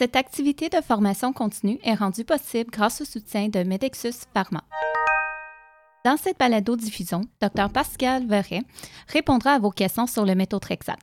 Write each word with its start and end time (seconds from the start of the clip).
Cette 0.00 0.16
activité 0.16 0.70
de 0.70 0.80
formation 0.80 1.34
continue 1.34 1.78
est 1.82 1.92
rendue 1.92 2.24
possible 2.24 2.70
grâce 2.70 3.02
au 3.02 3.04
soutien 3.04 3.50
de 3.50 3.62
Medexus 3.62 4.14
Pharma. 4.32 4.64
Dans 6.06 6.16
cette 6.16 6.38
balado-diffusion, 6.38 7.20
Dr 7.38 7.68
Pascal 7.68 8.26
Verret 8.26 8.62
répondra 9.08 9.50
à 9.50 9.58
vos 9.58 9.70
questions 9.70 10.06
sur 10.06 10.24
le 10.24 10.34
méthotrexate. 10.34 11.00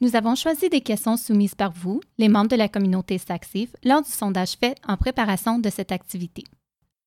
Nous 0.00 0.16
avons 0.16 0.36
choisi 0.36 0.70
des 0.70 0.80
questions 0.80 1.18
soumises 1.18 1.54
par 1.54 1.70
vous, 1.72 2.00
les 2.16 2.30
membres 2.30 2.48
de 2.48 2.56
la 2.56 2.70
communauté 2.70 3.18
SACSIF, 3.18 3.76
lors 3.84 4.00
du 4.00 4.10
sondage 4.10 4.52
fait 4.52 4.74
en 4.88 4.96
préparation 4.96 5.58
de 5.58 5.68
cette 5.68 5.92
activité. 5.92 6.44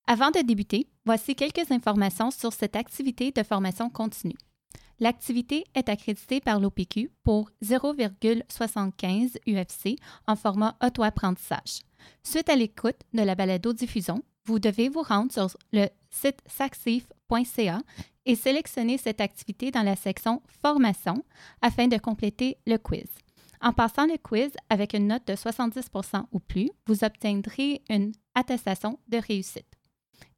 Avant 0.06 0.30
de 0.30 0.46
débuter, 0.46 0.86
voici 1.04 1.34
quelques 1.34 1.72
informations 1.72 2.30
sur 2.30 2.54
cette 2.54 2.76
activité 2.76 3.32
de 3.32 3.42
formation 3.42 3.90
continue. 3.90 4.38
L'activité 5.00 5.66
est 5.76 5.90
accréditée 5.90 6.40
par 6.40 6.60
l'OPQ 6.60 7.10
pour 7.24 7.50
0,75 7.64 9.38
UFC 9.48 9.98
en 10.28 10.36
format 10.36 10.78
auto-apprentissage. 10.84 11.82
Suite 12.24 12.50
à 12.50 12.56
l'écoute 12.56 13.00
de 13.14 13.22
la 13.22 13.36
balado-diffusion, 13.36 14.24
vous 14.46 14.60
devez 14.60 14.90
vous 14.90 15.02
rendre 15.02 15.32
sur 15.32 15.48
le 15.72 15.88
site 16.10 16.40
saxif.ca 16.46 17.82
et 18.26 18.36
sélectionner 18.36 18.98
cette 18.98 19.22
activité 19.22 19.72
dans 19.72 19.84
la 19.84 19.96
section 19.96 20.42
Formation 20.62 21.24
afin 21.62 21.88
de 21.88 21.98
compléter 21.98 22.58
le 22.68 22.78
quiz. 22.78 23.08
En 23.62 23.72
passant 23.72 24.06
le 24.06 24.18
quiz 24.18 24.52
avec 24.70 24.94
une 24.94 25.08
note 25.08 25.26
de 25.26 25.34
70% 25.34 26.26
ou 26.32 26.40
plus, 26.40 26.70
vous 26.86 27.04
obtiendrez 27.04 27.82
une 27.90 28.12
attestation 28.36 29.00
de 29.08 29.18
réussite. 29.18 29.73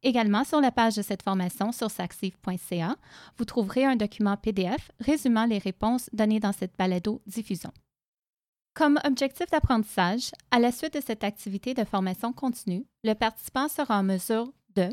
Également, 0.02 0.44
sur 0.44 0.60
la 0.60 0.70
page 0.70 0.96
de 0.96 1.02
cette 1.02 1.22
formation 1.22 1.72
sur 1.72 1.90
saxif.ca, 1.90 2.96
vous 3.36 3.44
trouverez 3.44 3.84
un 3.84 3.96
document 3.96 4.36
PDF 4.36 4.90
résumant 5.00 5.46
les 5.46 5.58
réponses 5.58 6.08
données 6.12 6.40
dans 6.40 6.52
cette 6.52 6.76
balado-diffusion. 6.76 7.72
Comme 8.74 9.00
objectif 9.04 9.50
d'apprentissage, 9.50 10.32
à 10.50 10.58
la 10.58 10.70
suite 10.70 10.94
de 10.94 11.00
cette 11.00 11.24
activité 11.24 11.72
de 11.72 11.84
formation 11.84 12.32
continue, 12.32 12.86
le 13.04 13.14
participant 13.14 13.68
sera 13.68 13.98
en 13.98 14.02
mesure 14.02 14.52
de 14.74 14.90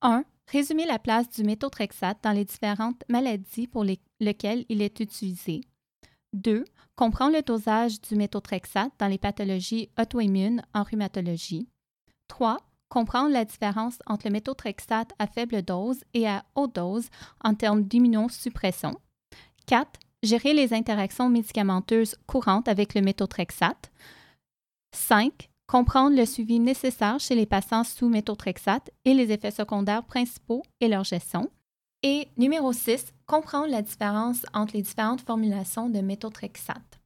1. 0.00 0.24
Résumer 0.48 0.86
la 0.86 0.98
place 0.98 1.30
du 1.30 1.44
méthotrexate 1.44 2.18
dans 2.24 2.32
les 2.32 2.44
différentes 2.44 3.04
maladies 3.08 3.68
pour 3.68 3.84
lesquelles 3.84 4.64
il 4.68 4.82
est 4.82 4.98
utilisé. 4.98 5.60
2. 6.32 6.64
Comprendre 6.96 7.36
le 7.36 7.42
dosage 7.42 8.00
du 8.00 8.16
méthotrexate 8.16 8.92
dans 8.98 9.06
les 9.06 9.18
pathologies 9.18 9.88
auto-immunes 9.98 10.62
en 10.74 10.82
rhumatologie. 10.82 11.68
3 12.28 12.58
comprendre 12.92 13.32
la 13.32 13.46
différence 13.46 13.98
entre 14.04 14.26
le 14.26 14.32
méthotrexate 14.32 15.12
à 15.18 15.26
faible 15.26 15.62
dose 15.62 16.04
et 16.12 16.28
à 16.28 16.44
haute 16.54 16.74
dose 16.74 17.08
en 17.42 17.54
termes 17.54 17.84
d'immunosuppression. 17.84 19.00
4. 19.66 19.98
Gérer 20.22 20.52
les 20.52 20.74
interactions 20.74 21.30
médicamenteuses 21.30 22.16
courantes 22.26 22.68
avec 22.68 22.94
le 22.94 23.00
méthotrexate. 23.00 23.90
5. 24.94 25.48
Comprendre 25.66 26.14
le 26.14 26.26
suivi 26.26 26.60
nécessaire 26.60 27.18
chez 27.18 27.34
les 27.34 27.46
patients 27.46 27.82
sous 27.82 28.10
méthotrexate 28.10 28.90
et 29.06 29.14
les 29.14 29.32
effets 29.32 29.50
secondaires 29.50 30.04
principaux 30.04 30.62
et 30.80 30.88
leur 30.88 31.04
gestion. 31.04 31.50
Et 32.02 32.28
numéro 32.36 32.74
6. 32.74 33.14
Comprendre 33.26 33.68
la 33.68 33.80
différence 33.80 34.44
entre 34.52 34.74
les 34.76 34.82
différentes 34.82 35.22
formulations 35.22 35.88
de 35.88 36.00
méthotrexate. 36.00 37.00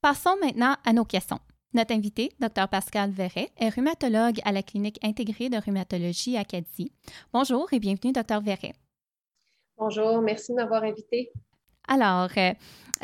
Passons 0.00 0.36
maintenant 0.42 0.74
à 0.84 0.92
nos 0.92 1.04
questions. 1.04 1.38
Notre 1.76 1.92
invité, 1.92 2.32
Dr 2.40 2.68
Pascal 2.68 3.10
Verret, 3.10 3.50
est 3.58 3.68
rhumatologue 3.68 4.40
à 4.46 4.52
la 4.52 4.62
clinique 4.62 4.98
intégrée 5.04 5.50
de 5.50 5.58
rhumatologie 5.58 6.38
Acadie. 6.38 6.90
Bonjour 7.34 7.70
et 7.70 7.78
bienvenue, 7.78 8.12
Dr 8.12 8.40
Verret. 8.40 8.72
Bonjour, 9.76 10.22
merci 10.22 10.52
de 10.52 10.56
m'avoir 10.56 10.84
invité. 10.84 11.30
Alors, 11.88 12.28
euh, 12.36 12.52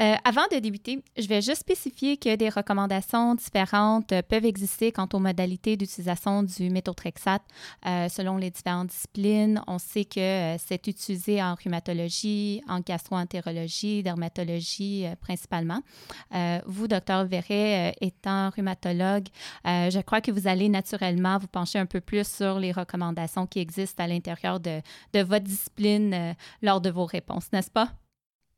euh, 0.00 0.15
avant 0.25 0.47
de 0.50 0.59
débuter, 0.59 1.04
je 1.19 1.28
vais 1.28 1.43
juste 1.43 1.60
spécifier 1.60 2.16
que 2.16 2.34
des 2.34 2.48
recommandations 2.48 3.34
différentes 3.34 4.15
peuvent 4.22 4.47
exister 4.47 4.91
quant 4.91 5.06
aux 5.12 5.19
modalités 5.19 5.76
d'utilisation 5.76 6.43
du 6.43 6.70
méthotrexate 6.70 7.42
euh, 7.87 8.09
selon 8.09 8.38
les 8.38 8.50
différentes 8.50 8.88
disciplines. 8.88 9.62
On 9.66 9.78
sait 9.78 10.06
que 10.06 10.56
c'est 10.59 10.87
utilisé 10.87 11.42
en 11.42 11.54
rhumatologie, 11.54 12.62
en 12.69 12.81
gastroentérologie, 12.81 14.03
dermatologie 14.03 15.04
principalement. 15.21 15.81
vous, 16.66 16.88
docteur 16.88 17.26
Verret, 17.26 17.94
étant 18.00 18.48
rhumatologue, 18.48 19.28
je 19.65 20.00
crois 20.00 20.22
que 20.22 20.32
vous 20.32 20.48
allez 20.48 20.71
naturellement 20.71 21.37
vous 21.37 21.48
pencher 21.48 21.78
un 21.78 21.87
peu 21.87 22.00
plus 22.00 22.26
sur 22.26 22.59
les 22.59 22.72
recommandations 22.72 23.47
qui 23.47 23.59
existent 23.59 24.03
à 24.03 24.06
l'intérieur 24.06 24.59
de, 24.59 24.81
de 25.12 25.21
votre 25.21 25.44
discipline 25.44 26.34
lors 26.62 26.81
de 26.81 26.88
vos 26.88 27.04
réponses, 27.04 27.53
n'est-ce 27.53 27.71
pas? 27.71 27.92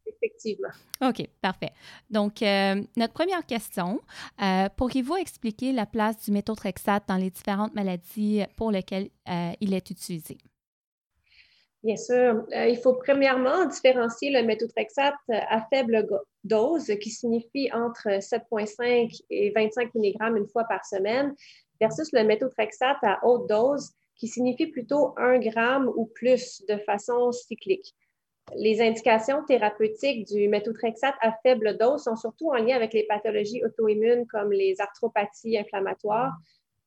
Effectivement. 0.07 0.69
OK, 1.03 1.27
parfait. 1.41 1.73
Donc, 2.11 2.43
euh, 2.43 2.83
notre 2.97 3.13
première 3.13 3.45
question, 3.47 4.01
euh, 4.43 4.69
pourriez-vous 4.77 5.17
expliquer 5.17 5.73
la 5.73 5.87
place 5.87 6.25
du 6.25 6.33
méthotrexate 6.33 7.05
dans 7.09 7.17
les 7.17 7.31
différentes 7.31 7.75
maladies 7.75 8.43
pour 8.57 8.71
lesquelles 8.71 9.09
euh, 9.29 9.53
il 9.61 9.75
est 9.75 9.91
utilisé? 9.91 10.39
Bien 11.83 11.97
sûr. 11.97 12.47
il 12.51 12.79
faut 12.83 12.95
premièrement 12.95 13.67
différencier 13.67 14.31
le 14.31 14.43
méthotrexate 14.43 15.15
à 15.29 15.67
faible 15.69 16.09
dose, 16.43 16.87
qui 16.99 17.11
signifie 17.11 17.71
entre 17.75 18.09
7,5 18.09 19.21
et 19.29 19.53
25 19.55 19.95
mg 19.95 20.17
une 20.39 20.49
fois 20.49 20.65
par 20.65 20.83
semaine, 20.87 21.35
versus 21.79 22.11
le 22.15 22.25
méthotrexate 22.25 22.97
à 23.03 23.21
haute 23.23 23.51
dose, 23.51 23.93
qui 24.17 24.29
signifie 24.29 24.69
plutôt 24.69 25.13
1 25.19 25.43
g 25.43 25.51
ou 25.95 26.07
plus 26.07 26.63
de 26.69 26.79
façon 26.87 27.33
cyclique. 27.33 27.95
Les 28.55 28.81
indications 28.81 29.43
thérapeutiques 29.45 30.27
du 30.27 30.49
méthotrexate 30.49 31.15
à 31.21 31.33
faible 31.43 31.77
dose 31.79 32.05
sont 32.05 32.17
surtout 32.17 32.51
en 32.51 32.57
lien 32.57 32.77
avec 32.77 32.93
les 32.93 33.05
pathologies 33.05 33.65
auto-immunes 33.65 34.27
comme 34.27 34.53
les 34.53 34.81
arthropathies 34.81 35.59
inflammatoires, 35.59 36.35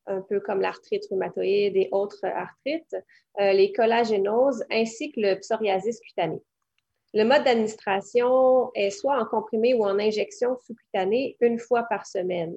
un 0.06 0.22
peu 0.22 0.40
comme 0.40 0.62
l'arthrite 0.62 1.06
rhumatoïde 1.09 1.75
et 1.75 1.90
autres 1.91 2.25
arthrites, 2.25 2.95
euh, 3.40 3.53
les 3.53 3.72
collagénoses 3.73 4.63
ainsi 4.72 5.12
que 5.12 5.19
le 5.19 5.40
psoriasis 5.40 6.00
cutané. 6.00 6.41
Le 7.13 7.23
mode 7.23 7.44
d'administration 7.44 8.72
est 8.75 8.91
soit 8.91 9.19
en 9.19 9.25
comprimé 9.25 9.74
ou 9.74 9.84
en 9.84 10.00
injection 10.00 10.57
sous-cutanée 10.66 11.38
une 11.41 11.57
fois 11.57 11.84
par 11.84 12.06
semaine. 12.06 12.56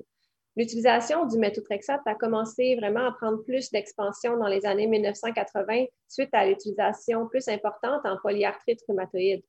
L'utilisation 0.56 1.27
du 1.27 1.38
méthotrexate 1.38 2.00
a 2.06 2.15
commencé 2.15 2.75
vraiment 2.77 3.06
à 3.06 3.12
prendre 3.12 3.43
plus 3.44 3.71
d'expansion 3.71 4.37
dans 4.37 4.49
les 4.49 4.66
années 4.66 4.87
1980 4.87 5.84
suite 6.09 6.31
à 6.33 6.47
l'utilisation 6.47 7.28
plus 7.28 7.49
importante 7.49 8.05
en 8.05 8.16
polyarthrite 8.21 8.81
rhumatoïde. 8.88 9.43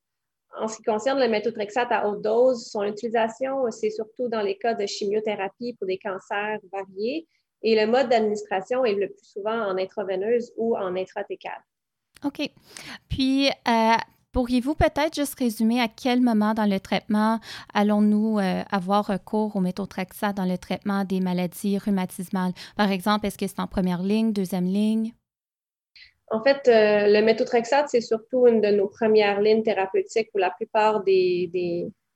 En 0.58 0.68
ce 0.68 0.78
qui 0.78 0.84
concerne 0.84 1.20
le 1.20 1.30
méthotrexate 1.30 1.92
à 1.92 2.08
haute 2.08 2.22
dose, 2.22 2.68
son 2.70 2.84
utilisation, 2.84 3.72
c'est 3.72 3.90
surtout 3.90 4.28
dans 4.28 4.42
les 4.42 4.58
cas 4.58 4.74
de 4.74 4.86
chimiothérapie 4.86 5.74
pour 5.74 5.88
des 5.88 5.98
cancers 5.98 6.60
variés 6.72 7.28
et 7.64 7.76
le 7.76 7.90
mode 7.90 8.10
d'administration 8.10 8.86
est 8.86 8.96
le 8.96 9.08
plus 9.08 9.26
souvent 9.26 9.68
en 9.68 9.78
intraveineuse 9.78 10.52
ou 10.58 10.76
en 10.76 10.96
intratécale. 10.96 11.64
OK. 12.24 12.50
Puis, 13.10 13.50
euh, 13.50 13.96
Pourriez-vous 14.34 14.76
peut-être 14.76 15.16
juste 15.16 15.38
résumer 15.38 15.82
à 15.82 15.88
quel 15.90 16.22
moment 16.22 16.54
dans 16.54 16.66
le 16.66 16.80
traitement 16.80 17.40
allons-nous 17.74 18.40
euh, 18.40 18.64
avoir 18.72 19.08
recours 19.08 19.58
au 19.58 19.60
méthotrexate 19.60 20.38
dans 20.38 20.46
le 20.46 20.58
traitement 20.58 21.04
des 21.04 21.20
maladies 21.20 21.78
rhumatismales? 21.78 22.54
Par 22.78 22.92
exemple, 22.92 23.26
est-ce 23.26 23.38
que 23.38 23.46
c'est 23.46 23.60
en 23.60 23.68
première 23.68 24.02
ligne, 24.02 24.32
deuxième 24.32 24.66
ligne? 24.66 25.14
En 26.30 26.42
fait, 26.42 26.66
euh, 26.70 27.12
le 27.12 27.22
méthotrexate, 27.26 27.90
c'est 27.90 28.00
surtout 28.00 28.48
une 28.48 28.62
de 28.62 28.70
nos 28.70 28.88
premières 28.88 29.42
lignes 29.42 29.64
thérapeutiques 29.64 30.32
pour 30.32 30.40
la 30.40 30.52
plupart 30.52 31.04
des, 31.04 31.50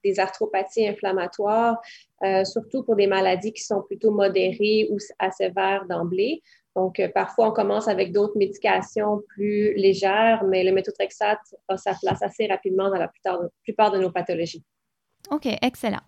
des, 0.02 0.20
arthropathies 0.20 0.86
inflammatoires, 0.88 1.76
euh, 2.22 2.44
surtout 2.44 2.84
pour 2.84 2.94
des 2.94 3.08
maladies 3.08 3.52
qui 3.52 3.62
sont 3.62 3.82
plutôt 3.82 4.12
modérées 4.12 4.88
ou 4.90 4.98
assez 5.18 5.48
sévères 5.48 5.84
d'emblée. 5.86 6.42
Donc, 6.76 7.00
euh, 7.00 7.08
parfois, 7.08 7.48
on 7.48 7.52
commence 7.52 7.88
avec 7.88 8.12
d'autres 8.12 8.36
médications 8.36 9.22
plus 9.28 9.72
légères, 9.74 10.44
mais 10.44 10.62
le 10.62 10.72
méthotrexate 10.72 11.40
a 11.68 11.76
sa 11.78 11.94
place 11.94 12.22
assez 12.22 12.46
rapidement 12.46 12.90
dans 12.90 12.98
la 12.98 13.08
plupart 13.62 13.90
de, 13.90 13.98
nos 13.98 14.10
pathologies. 14.10 14.62
OK, 15.30 15.48
excellent. 15.62 16.02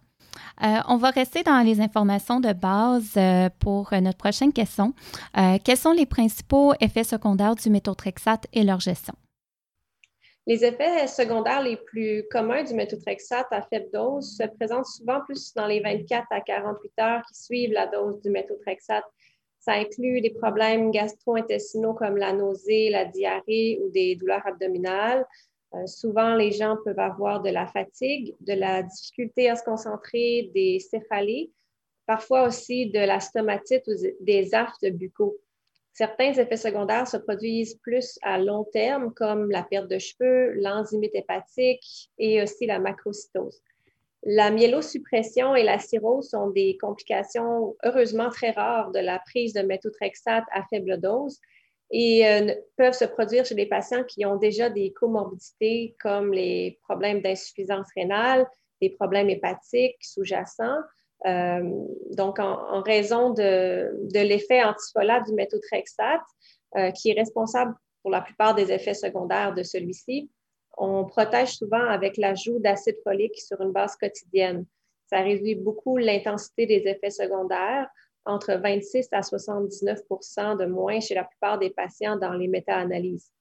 Euh, 0.62 0.80
on 0.88 0.98
va 0.98 1.08
rester 1.08 1.42
dans 1.42 1.64
les 1.64 1.80
informations 1.80 2.38
de 2.38 2.52
base 2.52 3.14
euh, 3.16 3.48
pour 3.58 3.92
notre 3.92 4.18
prochaine 4.18 4.52
question. 4.52 4.92
quels 5.64 5.76
sont 5.76 5.92
les 5.92 6.06
principaux 6.06 6.74
effets 6.80 7.04
secondaires 7.04 7.54
du 7.54 7.70
méthotrexate 7.70 8.46
et 8.52 8.62
leur 8.62 8.80
gestion? 8.80 9.14
Les 10.46 10.64
effets 10.64 11.06
secondaires 11.06 11.62
les 11.62 11.76
plus 11.76 12.24
communs 12.30 12.62
du 12.62 12.74
méthotrexate 12.74 13.46
à 13.50 13.62
faible 13.62 13.88
dose 13.92 14.36
se 14.36 14.46
présentent 14.56 14.86
souvent 14.86 15.20
plus 15.20 15.52
dans 15.54 15.66
les 15.66 15.80
24 15.80 16.26
à 16.30 16.40
48 16.40 16.92
heures 17.00 17.22
qui 17.28 17.34
suivent 17.34 17.72
la 17.72 17.86
dose 17.86 18.20
du 18.20 18.30
méthotrexate 18.30 19.04
ça 19.60 19.72
inclut 19.72 20.20
des 20.20 20.30
problèmes 20.30 20.90
gastro-intestinaux 20.90 21.94
comme 21.94 22.16
la 22.16 22.32
nausée, 22.32 22.90
la 22.90 23.04
diarrhée 23.04 23.80
ou 23.82 23.90
des 23.90 24.16
douleurs 24.16 24.46
abdominales. 24.46 25.26
Euh, 25.74 25.86
souvent, 25.86 26.34
les 26.34 26.52
gens 26.52 26.76
peuvent 26.84 26.98
avoir 26.98 27.42
de 27.42 27.50
la 27.50 27.66
fatigue, 27.66 28.34
de 28.40 28.54
la 28.54 28.82
difficulté 28.82 29.50
à 29.50 29.56
se 29.56 29.64
concentrer, 29.64 30.50
des 30.54 30.78
céphalées, 30.78 31.50
parfois 32.06 32.46
aussi 32.46 32.90
de 32.90 33.00
la 33.00 33.20
stomatite 33.20 33.86
ou 33.86 33.92
des 34.20 34.54
aftes 34.54 34.86
buccaux. 34.86 35.36
Certains 35.92 36.32
effets 36.32 36.56
secondaires 36.56 37.08
se 37.08 37.16
produisent 37.16 37.74
plus 37.82 38.18
à 38.22 38.38
long 38.38 38.64
terme, 38.64 39.12
comme 39.12 39.50
la 39.50 39.64
perte 39.64 39.88
de 39.88 39.98
cheveux, 39.98 40.52
l'enzymite 40.54 41.14
hépatique 41.14 42.08
et 42.18 42.40
aussi 42.40 42.66
la 42.66 42.78
macrocytose. 42.78 43.60
La 44.30 44.50
myélosuppression 44.50 45.56
et 45.56 45.62
la 45.62 45.78
cirrhose 45.78 46.28
sont 46.28 46.50
des 46.50 46.76
complications 46.78 47.74
heureusement 47.82 48.28
très 48.28 48.50
rares 48.50 48.90
de 48.90 48.98
la 48.98 49.20
prise 49.20 49.54
de 49.54 49.62
méthotrexate 49.62 50.44
à 50.52 50.64
faible 50.68 51.00
dose 51.00 51.38
et 51.90 52.28
euh, 52.28 52.54
peuvent 52.76 52.92
se 52.92 53.06
produire 53.06 53.46
chez 53.46 53.54
des 53.54 53.64
patients 53.64 54.04
qui 54.04 54.26
ont 54.26 54.36
déjà 54.36 54.68
des 54.68 54.92
comorbidités 54.92 55.96
comme 55.98 56.34
les 56.34 56.78
problèmes 56.82 57.22
d'insuffisance 57.22 57.86
rénale, 57.96 58.46
des 58.82 58.90
problèmes 58.90 59.30
hépatiques 59.30 59.96
sous-jacents. 60.02 60.76
Euh, 61.24 61.62
donc, 62.10 62.38
en, 62.38 62.82
raison 62.82 63.30
de, 63.30 63.90
l'effet 64.12 64.62
antifolate 64.62 65.24
du 65.24 65.32
méthotrexate, 65.32 66.20
euh, 66.76 66.90
qui 66.90 67.12
est 67.12 67.18
responsable 67.18 67.74
pour 68.02 68.10
la 68.10 68.20
plupart 68.20 68.54
des 68.54 68.70
effets 68.72 68.92
secondaires 68.92 69.54
de 69.54 69.62
celui-ci, 69.62 70.30
on 70.78 71.04
protège 71.04 71.56
souvent 71.56 71.84
avec 71.84 72.16
l'ajout 72.16 72.58
d'acide 72.60 72.98
folique 73.02 73.38
sur 73.38 73.60
une 73.60 73.72
base 73.72 73.96
quotidienne. 73.96 74.64
Ça 75.06 75.20
réduit 75.20 75.56
beaucoup 75.56 75.96
l'intensité 75.96 76.66
des 76.66 76.86
effets 76.86 77.10
secondaires, 77.10 77.88
entre 78.24 78.54
26 78.54 79.08
à 79.12 79.22
79 79.22 80.00
de 80.58 80.66
moins 80.66 81.00
chez 81.00 81.14
la 81.14 81.24
plupart 81.24 81.58
des 81.58 81.70
patients 81.70 82.16
dans 82.16 82.34
les 82.34 82.46
méta-analyses. 82.46 83.32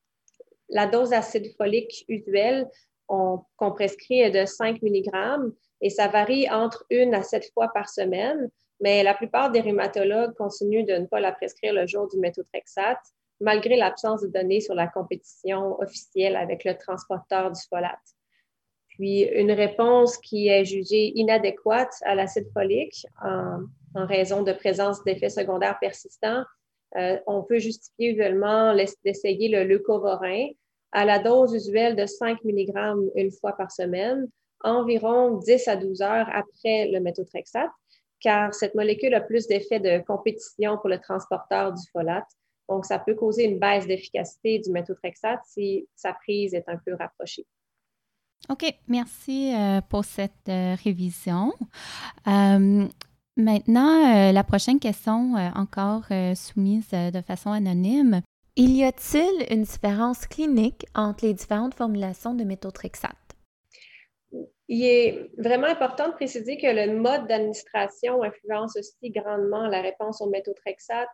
La 0.70 0.88
dose 0.88 1.10
d'acide 1.10 1.54
folique 1.58 2.06
usuelle 2.08 2.68
qu'on 3.08 3.72
prescrit 3.74 4.22
est 4.22 4.32
de 4.32 4.46
5 4.46 4.82
mg 4.82 5.54
et 5.82 5.90
ça 5.90 6.08
varie 6.08 6.50
entre 6.50 6.86
une 6.90 7.14
à 7.14 7.24
sept 7.24 7.52
fois 7.54 7.70
par 7.74 7.90
semaine, 7.90 8.50
mais 8.80 9.04
la 9.04 9.14
plupart 9.14 9.52
des 9.52 9.62
rhumatologues 9.62 10.36
continuent 10.36 10.86
de 10.86 10.94
ne 10.94 11.06
pas 11.06 11.20
la 11.20 11.32
prescrire 11.32 11.74
le 11.74 11.86
jour 11.86 12.08
du 12.08 12.18
méthotrexate 12.18 13.14
malgré 13.40 13.76
l'absence 13.76 14.22
de 14.22 14.28
données 14.28 14.62
sur 14.62 14.76
la 14.76 14.88
compétition 14.88 15.80
officielle 15.80 16.36
avec 16.36 16.64
le 16.64 16.76
transporteur 16.76 17.52
du 17.52 17.62
folate. 17.70 18.00
Puis, 18.90 19.22
une 19.22 19.52
réponse 19.52 20.18
qui 20.18 20.48
est 20.48 20.66
jugée 20.66 21.12
inadéquate 21.16 21.94
à 22.04 22.16
l'acide 22.16 22.48
folique 22.52 23.06
en, 23.24 23.60
raison 23.96 24.44
de 24.44 24.54
présence 24.54 25.04
d'effets 25.04 25.30
secondaires 25.30 25.80
persistants, 25.80 26.44
euh, 26.98 27.18
on 27.26 27.42
peut 27.44 27.58
justifier 27.58 28.12
usuellement 28.12 28.76
d'essayer 29.04 29.50
le 29.50 29.64
leucovorin 29.64 30.50
à 30.92 31.04
la 31.04 31.20
dose 31.20 31.54
usuelle 31.54 31.96
de 31.96 32.06
5 32.06 32.44
mg 32.44 33.10
une 33.16 33.32
fois 33.32 33.54
par 33.54 33.72
semaine, 33.72 34.28
environ 34.64 35.38
10 35.38 35.68
à 35.68 35.76
12 35.76 36.02
heures 36.02 36.30
après 36.32 36.88
le 36.88 37.00
méthotrexate, 37.00 37.72
car 38.20 38.54
cette 38.54 38.76
molécule 38.76 39.14
a 39.14 39.22
plus 39.22 39.48
d'effets 39.48 39.80
de 39.80 40.04
compétition 40.06 40.78
pour 40.78 40.90
le 40.90 41.00
transporteur 41.00 41.74
du 41.74 41.82
folate 41.92 42.28
donc, 42.70 42.86
ça 42.86 43.00
peut 43.00 43.16
causer 43.16 43.46
une 43.46 43.60
baisse 43.60 43.88
d'efficacité 43.88 44.60
du 44.60 44.72
méthotrexate 44.72 45.40
si 45.46 45.88
sa 45.96 46.14
prise 46.14 46.54
est 46.54 46.68
un 46.68 46.78
peu 46.78 46.94
rapprochée. 46.96 47.46
OK, 48.50 48.66
merci 48.88 49.54
euh, 49.54 49.82
pour 49.90 50.06
cette 50.06 50.48
euh, 50.50 50.76
révision. 50.84 51.54
Euh, 52.28 52.88
maintenant, 53.36 54.32
la 54.32 54.44
prochaine 54.44 54.80
question, 54.80 55.34
encore 55.56 56.06
soumise 56.36 56.90
de 56.90 57.22
façon 57.22 57.52
anonyme. 57.52 58.22
Il 58.56 58.76
y 58.76 58.84
a-t-il 58.84 59.54
une 59.54 59.64
différence 59.64 60.26
clinique 60.26 60.86
entre 60.96 61.26
les 61.26 61.34
différentes 61.34 61.76
formulations 61.76 62.34
de 62.34 62.44
méthotrexate? 62.44 63.16
Il 64.68 64.84
est 64.84 65.30
vraiment 65.38 65.68
important 65.68 66.08
de 66.08 66.14
préciser 66.14 66.58
que 66.58 66.68
le 66.68 67.00
mode 67.00 67.28
d'administration 67.28 68.24
influence 68.24 68.76
aussi 68.76 69.12
grandement 69.12 69.68
la 69.68 69.82
réponse 69.82 70.22
au 70.22 70.30
méthotrexate 70.30 71.08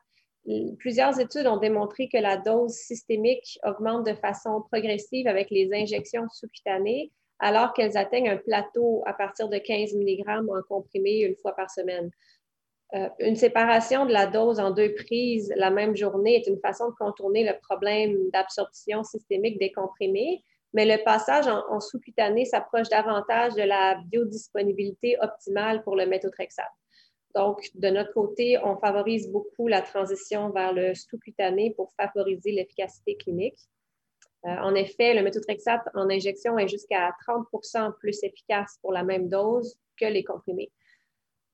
plusieurs 0.77 1.19
études 1.19 1.47
ont 1.47 1.57
démontré 1.57 2.09
que 2.09 2.17
la 2.17 2.37
dose 2.37 2.73
systémique 2.73 3.59
augmente 3.63 4.05
de 4.05 4.13
façon 4.13 4.61
progressive 4.71 5.27
avec 5.27 5.49
les 5.49 5.69
injections 5.73 6.27
sous-cutanées, 6.31 7.11
alors 7.39 7.73
qu'elles 7.73 7.97
atteignent 7.97 8.29
un 8.29 8.37
plateau 8.37 9.03
à 9.05 9.13
partir 9.13 9.49
de 9.49 9.57
15 9.57 9.95
mg 9.95 10.23
en 10.27 10.61
comprimé 10.67 11.21
une 11.21 11.35
fois 11.35 11.55
par 11.55 11.69
semaine. 11.69 12.11
Euh, 12.93 13.09
une 13.19 13.35
séparation 13.35 14.05
de 14.05 14.13
la 14.13 14.27
dose 14.27 14.59
en 14.59 14.69
deux 14.69 14.93
prises 14.93 15.51
la 15.55 15.71
même 15.71 15.95
journée 15.95 16.35
est 16.35 16.47
une 16.47 16.59
façon 16.59 16.89
de 16.89 16.95
contourner 16.95 17.43
le 17.43 17.53
problème 17.67 18.29
d'absorption 18.31 19.03
systémique 19.03 19.57
des 19.57 19.71
comprimés, 19.71 20.43
mais 20.73 20.85
le 20.85 21.03
passage 21.03 21.47
en, 21.47 21.79
sous-cutané 21.79 22.45
s'approche 22.45 22.89
davantage 22.89 23.53
de 23.55 23.63
la 23.63 23.95
biodisponibilité 24.11 25.17
optimale 25.21 25.83
pour 25.83 25.95
le 25.95 26.05
méthotrexate. 26.05 26.65
Donc, 27.35 27.69
de 27.73 27.89
notre 27.89 28.13
côté, 28.13 28.59
on 28.63 28.77
favorise 28.77 29.31
beaucoup 29.31 29.67
la 29.67 29.81
transition 29.81 30.49
vers 30.49 30.71
le 30.71 30.93
sous-cutané 30.93 31.71
pour 31.71 31.91
favoriser 31.93 32.51
l'efficacité 32.51 33.15
clinique. 33.15 33.57
Euh, 34.45 34.55
en 34.57 34.75
effet, 34.75 35.13
le 35.13 35.23
méthotrexate 35.23 35.81
en 35.95 36.09
injection 36.09 36.57
est 36.59 36.67
jusqu'à 36.67 37.11
30% 37.27 37.97
plus 37.97 38.23
efficace 38.23 38.77
pour 38.81 38.91
la 38.91 39.03
même 39.03 39.29
dose 39.29 39.77
que 39.99 40.05
les 40.05 40.23
comprimés. 40.23 40.71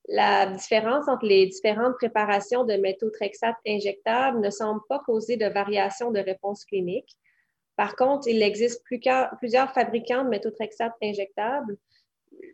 La 0.08 0.48
différence 0.48 1.08
entre 1.08 1.26
les 1.26 1.46
différentes 1.46 1.96
préparations 1.96 2.66
de 2.66 2.74
méthotrexate 2.74 3.58
injectable 3.68 4.40
ne 4.40 4.50
semble 4.50 4.82
pas 4.90 5.00
causer 5.06 5.38
de 5.38 5.46
variation 5.46 6.12
de 6.12 6.20
réponse 6.20 6.66
clinique. 6.66 7.16
Par 7.76 7.96
contre, 7.96 8.28
il 8.28 8.42
existe 8.42 8.84
plusieurs 8.84 9.72
fabricants 9.72 10.24
de 10.24 10.30
méthotrexate 10.30 10.96
injectables 11.04 11.78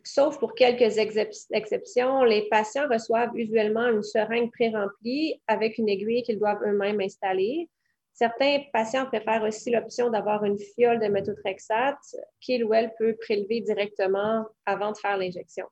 sauf 0.06 0.38
pour 0.38 0.54
quelques 0.54 0.98
exceptions, 0.98 2.22
les 2.24 2.48
patients 2.48 2.88
reçoivent 2.88 3.36
usuellement 3.36 3.88
une 3.88 4.02
seringue 4.02 4.50
pré-remplie 4.52 5.40
avec 5.46 5.78
une 5.78 5.88
aiguille 5.88 6.22
qu'ils 6.22 6.38
doivent 6.38 6.62
eux-mêmes 6.64 7.00
installer. 7.00 7.68
Certains 8.12 8.60
patients 8.72 9.06
préfèrent 9.06 9.42
aussi 9.42 9.70
l'option 9.70 10.08
d'avoir 10.08 10.44
une 10.44 10.58
fiole 10.58 11.00
de 11.00 11.08
méthotrexate 11.08 11.98
qu'il 12.40 12.64
ou 12.64 12.72
elle 12.72 12.94
peut 12.98 13.16
prélever 13.20 13.60
directement 13.60 14.46
avant 14.64 14.92
de 14.92 14.96
faire 14.96 15.18
l'injection. 15.18 15.66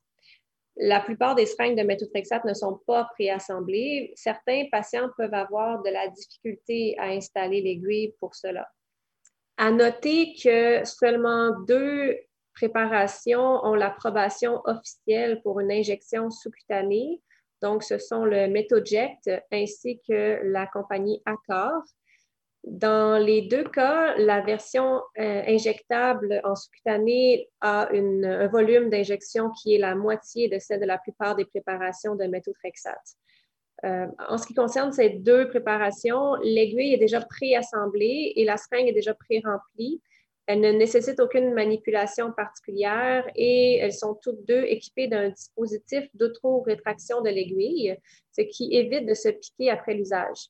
La 0.76 1.00
plupart 1.00 1.36
des 1.36 1.46
seringues 1.46 1.78
de 1.78 1.84
méthotrexate 1.84 2.44
ne 2.44 2.52
sont 2.52 2.80
pas 2.86 3.08
préassemblées. 3.14 4.12
Certains 4.16 4.64
patients 4.70 5.08
peuvent 5.16 5.32
avoir 5.32 5.82
de 5.82 5.90
la 5.90 6.08
difficulté 6.08 6.96
à 6.98 7.06
installer 7.06 7.62
l'aiguille 7.62 8.12
pour 8.18 8.34
cela. 8.34 8.68
À 9.56 9.70
noter 9.70 10.34
que 10.42 10.84
seulement 10.84 11.52
deux 11.60 12.18
préparations 12.54 13.64
ont 13.64 13.74
l'approbation 13.74 14.60
officielle 14.64 15.40
pour 15.42 15.60
une 15.60 15.72
injection 15.72 16.30
sous-cutanée. 16.30 17.20
Donc, 17.62 17.82
ce 17.82 17.98
sont 17.98 18.24
le 18.24 18.48
Metoject 18.48 19.30
ainsi 19.52 20.00
que 20.06 20.40
la 20.44 20.66
compagnie 20.66 21.22
Accor. 21.24 21.82
Dans 22.64 23.22
les 23.22 23.42
deux 23.42 23.64
cas, 23.64 24.16
la 24.16 24.40
version 24.40 25.02
euh, 25.18 25.42
injectable 25.46 26.40
en 26.44 26.54
sous-cutanée 26.54 27.50
a 27.60 27.90
un 27.92 28.46
volume 28.46 28.88
d'injection 28.88 29.50
qui 29.50 29.74
est 29.74 29.78
la 29.78 29.94
moitié 29.94 30.48
de 30.48 30.58
celle 30.58 30.80
de 30.80 30.86
la 30.86 30.96
plupart 30.96 31.36
des 31.36 31.44
préparations 31.44 32.14
de 32.16 32.24
méthotrexate. 32.24 33.16
Euh, 33.84 34.06
en 34.30 34.38
ce 34.38 34.46
qui 34.46 34.54
concerne 34.54 34.92
ces 34.92 35.10
deux 35.10 35.48
préparations, 35.48 36.36
l'aiguille 36.36 36.94
est 36.94 36.98
déjà 36.98 37.20
préassemblée 37.20 38.32
et 38.36 38.44
la 38.44 38.56
seringue 38.56 38.88
est 38.88 38.92
déjà 38.92 39.12
pré-remplie. 39.12 40.00
Elles 40.46 40.60
ne 40.60 40.72
nécessitent 40.72 41.20
aucune 41.20 41.54
manipulation 41.54 42.30
particulière 42.32 43.26
et 43.34 43.76
elles 43.76 43.94
sont 43.94 44.14
toutes 44.22 44.44
deux 44.46 44.62
équipées 44.64 45.08
d'un 45.08 45.30
dispositif 45.30 46.04
d'auto-rétraction 46.14 47.22
de 47.22 47.30
l'aiguille, 47.30 47.96
ce 48.32 48.42
qui 48.42 48.74
évite 48.74 49.06
de 49.06 49.14
se 49.14 49.30
piquer 49.30 49.70
après 49.70 49.94
l'usage. 49.94 50.48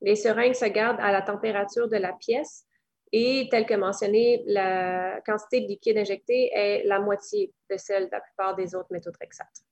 Les 0.00 0.16
seringues 0.16 0.54
se 0.54 0.64
gardent 0.64 1.00
à 1.00 1.12
la 1.12 1.20
température 1.20 1.88
de 1.88 1.96
la 1.96 2.14
pièce 2.14 2.64
et, 3.12 3.48
tel 3.50 3.66
que 3.66 3.74
mentionné, 3.74 4.42
la 4.46 5.20
quantité 5.24 5.60
de 5.60 5.66
liquide 5.66 5.98
injecté 5.98 6.50
est 6.54 6.84
la 6.84 7.00
moitié 7.00 7.52
de 7.70 7.76
celle 7.76 8.06
de 8.06 8.12
la 8.12 8.20
plupart 8.20 8.56
des 8.56 8.74
autres 8.74 8.90
méthotrexates. 8.90 9.65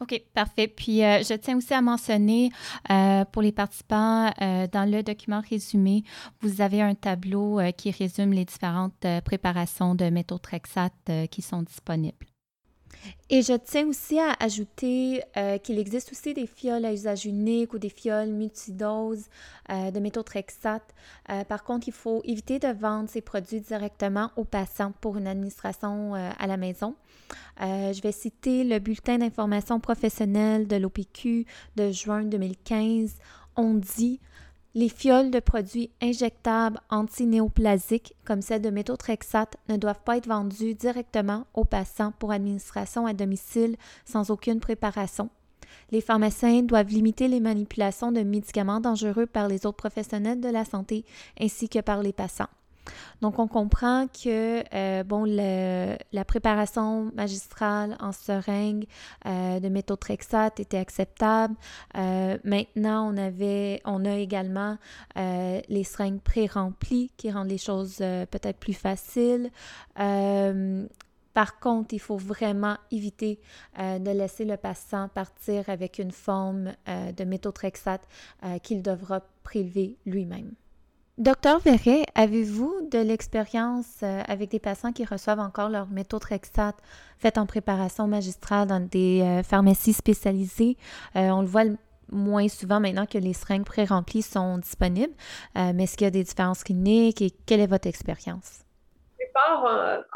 OK, 0.00 0.22
parfait. 0.32 0.68
Puis, 0.68 1.04
euh, 1.04 1.22
je 1.22 1.34
tiens 1.34 1.56
aussi 1.56 1.74
à 1.74 1.80
mentionner 1.80 2.50
euh, 2.90 3.24
pour 3.24 3.42
les 3.42 3.52
participants, 3.52 4.32
euh, 4.40 4.66
dans 4.70 4.88
le 4.88 5.02
document 5.02 5.42
résumé, 5.48 6.04
vous 6.40 6.60
avez 6.60 6.82
un 6.82 6.94
tableau 6.94 7.60
qui 7.76 7.90
résume 7.90 8.32
les 8.32 8.44
différentes 8.44 9.06
préparations 9.24 9.94
de 9.94 10.08
méthotrexate 10.10 11.10
qui 11.30 11.42
sont 11.42 11.62
disponibles. 11.62 12.27
Et 13.30 13.42
je 13.42 13.52
tiens 13.52 13.86
aussi 13.86 14.18
à 14.18 14.34
ajouter 14.40 15.22
euh, 15.36 15.58
qu'il 15.58 15.78
existe 15.78 16.12
aussi 16.12 16.32
des 16.32 16.46
fioles 16.46 16.84
à 16.84 16.92
usage 16.92 17.26
unique 17.26 17.74
ou 17.74 17.78
des 17.78 17.90
fioles 17.90 18.30
multidoses 18.30 19.26
euh, 19.70 19.90
de 19.90 20.00
méthotrexate. 20.00 20.94
Euh, 21.28 21.44
par 21.44 21.62
contre, 21.62 21.88
il 21.88 21.92
faut 21.92 22.22
éviter 22.24 22.58
de 22.58 22.68
vendre 22.68 23.08
ces 23.10 23.20
produits 23.20 23.60
directement 23.60 24.30
aux 24.36 24.44
patients 24.44 24.92
pour 25.00 25.18
une 25.18 25.26
administration 25.26 26.14
à 26.14 26.46
la 26.46 26.56
maison. 26.56 26.94
je 27.60 28.00
vais 28.00 28.12
citer 28.12 28.64
le 28.64 28.78
bulletin 28.78 29.18
d'information 29.18 29.78
professionnelle 29.80 30.66
de 30.66 30.76
l'OPQ 30.76 31.44
de 31.76 31.90
juin 31.90 32.22
2015. 32.22 33.16
On 33.56 33.74
dit 33.74 34.20
les 34.78 34.88
fioles 34.88 35.32
de 35.32 35.40
produits 35.40 35.90
injectables 36.00 36.78
antinéoplasiques, 36.88 38.14
comme 38.24 38.42
celles 38.42 38.62
de 38.62 38.70
méthotrexate, 38.70 39.56
ne 39.68 39.76
doivent 39.76 40.04
pas 40.04 40.18
être 40.18 40.28
vendues 40.28 40.76
directement 40.76 41.46
aux 41.52 41.64
patients 41.64 42.12
pour 42.20 42.30
administration 42.30 43.04
à 43.04 43.12
domicile 43.12 43.74
sans 44.04 44.30
aucune 44.30 44.60
préparation. 44.60 45.30
Les 45.90 46.00
pharmaciens 46.00 46.62
doivent 46.62 46.90
limiter 46.90 47.26
les 47.26 47.40
manipulations 47.40 48.12
de 48.12 48.20
médicaments 48.20 48.78
dangereux 48.78 49.26
par 49.26 49.48
les 49.48 49.66
autres 49.66 49.78
professionnels 49.78 50.40
de 50.40 50.48
la 50.48 50.64
santé 50.64 51.04
ainsi 51.40 51.68
que 51.68 51.80
par 51.80 52.00
les 52.00 52.12
patients. 52.12 52.46
Donc, 53.20 53.38
on 53.38 53.48
comprend 53.48 54.06
que, 54.06 54.62
euh, 54.74 55.96
la 56.12 56.24
préparation 56.24 57.10
magistrale 57.14 57.96
en 58.00 58.12
seringue 58.12 58.86
euh, 59.26 59.60
de 59.60 59.68
méthotrexate 59.68 60.60
était 60.60 60.78
acceptable. 60.78 61.54
Euh, 61.96 62.38
maintenant, 62.44 63.12
on 63.12 63.16
avait, 63.16 63.80
on 63.84 64.04
a 64.04 64.16
également 64.16 64.78
les 65.16 65.84
seringues 65.84 66.20
pré-remplies 66.20 67.10
qui 67.16 67.30
rendent 67.30 67.48
les 67.48 67.58
choses 67.58 67.96
peut-être 67.96 68.58
plus 68.58 68.74
faciles. 68.74 69.50
Par 69.94 71.60
contre, 71.60 71.94
il 71.94 72.00
faut 72.00 72.16
vraiment 72.16 72.76
éviter 72.90 73.40
de 73.78 74.10
laisser 74.10 74.44
le 74.44 74.56
patient 74.56 75.08
partir 75.08 75.68
avec 75.68 75.98
une 75.98 76.12
forme 76.12 76.72
de 76.86 77.24
méthotrexate 77.24 78.02
qu'il 78.62 78.82
devra 78.82 79.20
prélever 79.42 79.96
lui-même. 80.06 80.52
Docteur 81.18 81.58
Verret, 81.58 82.04
avez-vous 82.14 82.72
de 82.92 82.98
l'expérience 83.00 83.88
euh, 84.04 84.22
avec 84.28 84.52
des 84.52 84.60
patients 84.60 84.92
qui 84.92 85.04
reçoivent 85.04 85.40
encore 85.40 85.68
leur 85.68 85.88
méthotrexate 85.88 86.76
faite 87.18 87.38
en 87.38 87.46
préparation 87.46 88.06
magistrale 88.06 88.68
dans 88.68 88.78
des 88.78 89.22
euh, 89.22 89.42
pharmacies 89.42 89.94
spécialisées? 89.94 90.76
Euh, 91.16 91.30
on 91.30 91.40
le 91.40 91.48
voit 91.48 91.64
moins 92.12 92.46
souvent 92.46 92.78
maintenant 92.78 93.04
que 93.04 93.18
les 93.18 93.32
seringues 93.32 93.64
pré-remplies 93.64 94.22
sont 94.22 94.58
disponibles, 94.58 95.12
mais 95.56 95.82
est-ce 95.82 95.96
qu'il 95.96 96.06
y 96.06 96.08
a 96.08 96.10
des 96.10 96.24
différences 96.24 96.64
cliniques 96.64 97.20
et 97.20 97.30
quelle 97.44 97.60
est 97.60 97.66
votre 97.66 97.86
expérience? 97.86 98.60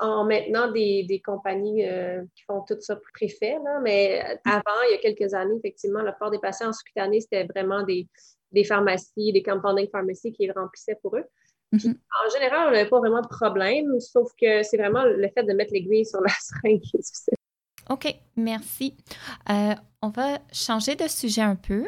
En, 0.00 0.24
maintenant 0.24 0.70
des, 0.70 1.22
compagnies 1.24 1.84
qui 2.34 2.44
font 2.44 2.62
tout 2.66 2.76
ça 2.80 2.98
préfet, 3.14 3.56
mais 3.82 4.20
avant, 4.44 4.80
il 4.88 4.92
y 4.92 4.94
a 4.94 4.98
quelques 4.98 5.34
années, 5.34 5.56
effectivement, 5.58 6.02
la 6.02 6.12
plupart 6.12 6.30
des 6.30 6.38
patients 6.38 6.68
en 6.68 6.72
sous 6.72 6.84
c'était 7.20 7.44
vraiment 7.44 7.82
des, 7.82 8.08
des 8.52 8.64
pharmacies, 8.64 9.32
des 9.32 9.42
compounding 9.42 9.88
pharmacies 9.90 10.32
qui 10.32 10.50
remplissaient 10.50 10.98
pour 11.02 11.16
eux. 11.16 11.24
Mhm. 11.72 11.94
En 12.26 12.30
général, 12.30 12.68
on 12.68 12.70
n'avait 12.70 12.88
pas 12.88 12.98
vraiment 12.98 13.22
de 13.22 13.28
problème, 13.28 13.98
sauf 14.00 14.30
que 14.40 14.62
c'est 14.62 14.76
vraiment 14.76 15.04
le 15.04 15.28
fait 15.34 15.42
de 15.42 15.52
mettre 15.54 15.72
l'aiguille 15.72 16.04
sur 16.04 16.20
la 16.20 16.28
seringue 16.40 16.80
qui 16.80 16.96
est 16.96 17.00
difficile. 17.00 17.34
OK, 17.90 18.14
merci. 18.36 18.96
Euh, 19.50 19.74
on 20.02 20.08
va 20.08 20.38
changer 20.52 20.94
de 20.94 21.08
sujet 21.08 21.42
un 21.42 21.56
peu. 21.56 21.86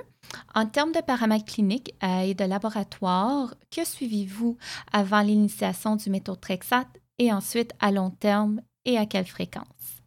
En 0.54 0.66
termes 0.66 0.92
de 0.92 1.00
paramètres 1.00 1.44
cliniques 1.44 1.94
euh, 2.02 2.20
et 2.20 2.34
de 2.34 2.44
laboratoire, 2.44 3.54
que 3.70 3.84
suivez-vous 3.84 4.56
avant 4.92 5.20
l'initiation 5.20 5.96
du 5.96 6.10
méthotrexate? 6.10 6.88
Et 7.18 7.32
ensuite 7.32 7.72
à 7.80 7.90
long 7.90 8.10
terme 8.10 8.60
et 8.84 8.98
à 8.98 9.06
quelle 9.06 9.26
fréquence? 9.26 10.04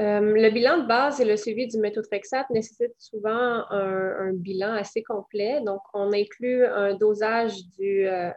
Euh, 0.00 0.20
le 0.20 0.50
bilan 0.50 0.78
de 0.78 0.86
base 0.86 1.20
et 1.20 1.24
le 1.24 1.36
suivi 1.36 1.66
du 1.66 1.78
méthotrexate 1.78 2.48
nécessite 2.50 2.94
souvent 2.98 3.64
un, 3.70 4.32
bilan 4.32 4.72
assez 4.72 5.02
complet. 5.02 5.60
Donc, 5.60 5.80
on 5.92 6.12
inclut 6.12 6.64
un 6.64 6.94
dosage 6.94 7.66
du 7.78 8.06
euh, 8.06 8.30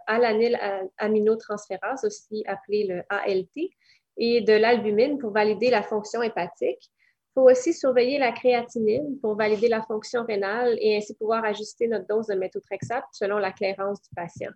aminotransférase, 0.97 2.03
aussi 2.03 2.43
appelé 2.45 2.87
le 2.87 3.03
ALT, 3.09 3.69
et 4.17 4.41
de 4.41 4.53
l'albumine 4.53 5.17
pour 5.17 5.31
valider 5.31 5.69
la 5.69 5.81
fonction 5.81 6.21
hépatique. 6.21 6.79
Il 6.81 7.41
faut 7.41 7.49
aussi 7.49 7.73
surveiller 7.73 8.17
la 8.17 8.31
créatinine 8.31 9.17
pour 9.21 9.35
valider 9.35 9.67
la 9.67 9.81
fonction 9.81 10.23
rénale 10.23 10.77
et 10.79 10.97
ainsi 10.97 11.15
pouvoir 11.15 11.43
ajuster 11.43 11.87
notre 11.87 12.07
dose 12.07 12.27
de 12.27 12.35
méthotrexate 12.35 13.05
selon 13.11 13.37
la 13.37 13.51
clairance 13.51 14.01
du 14.01 14.09
patient. 14.15 14.51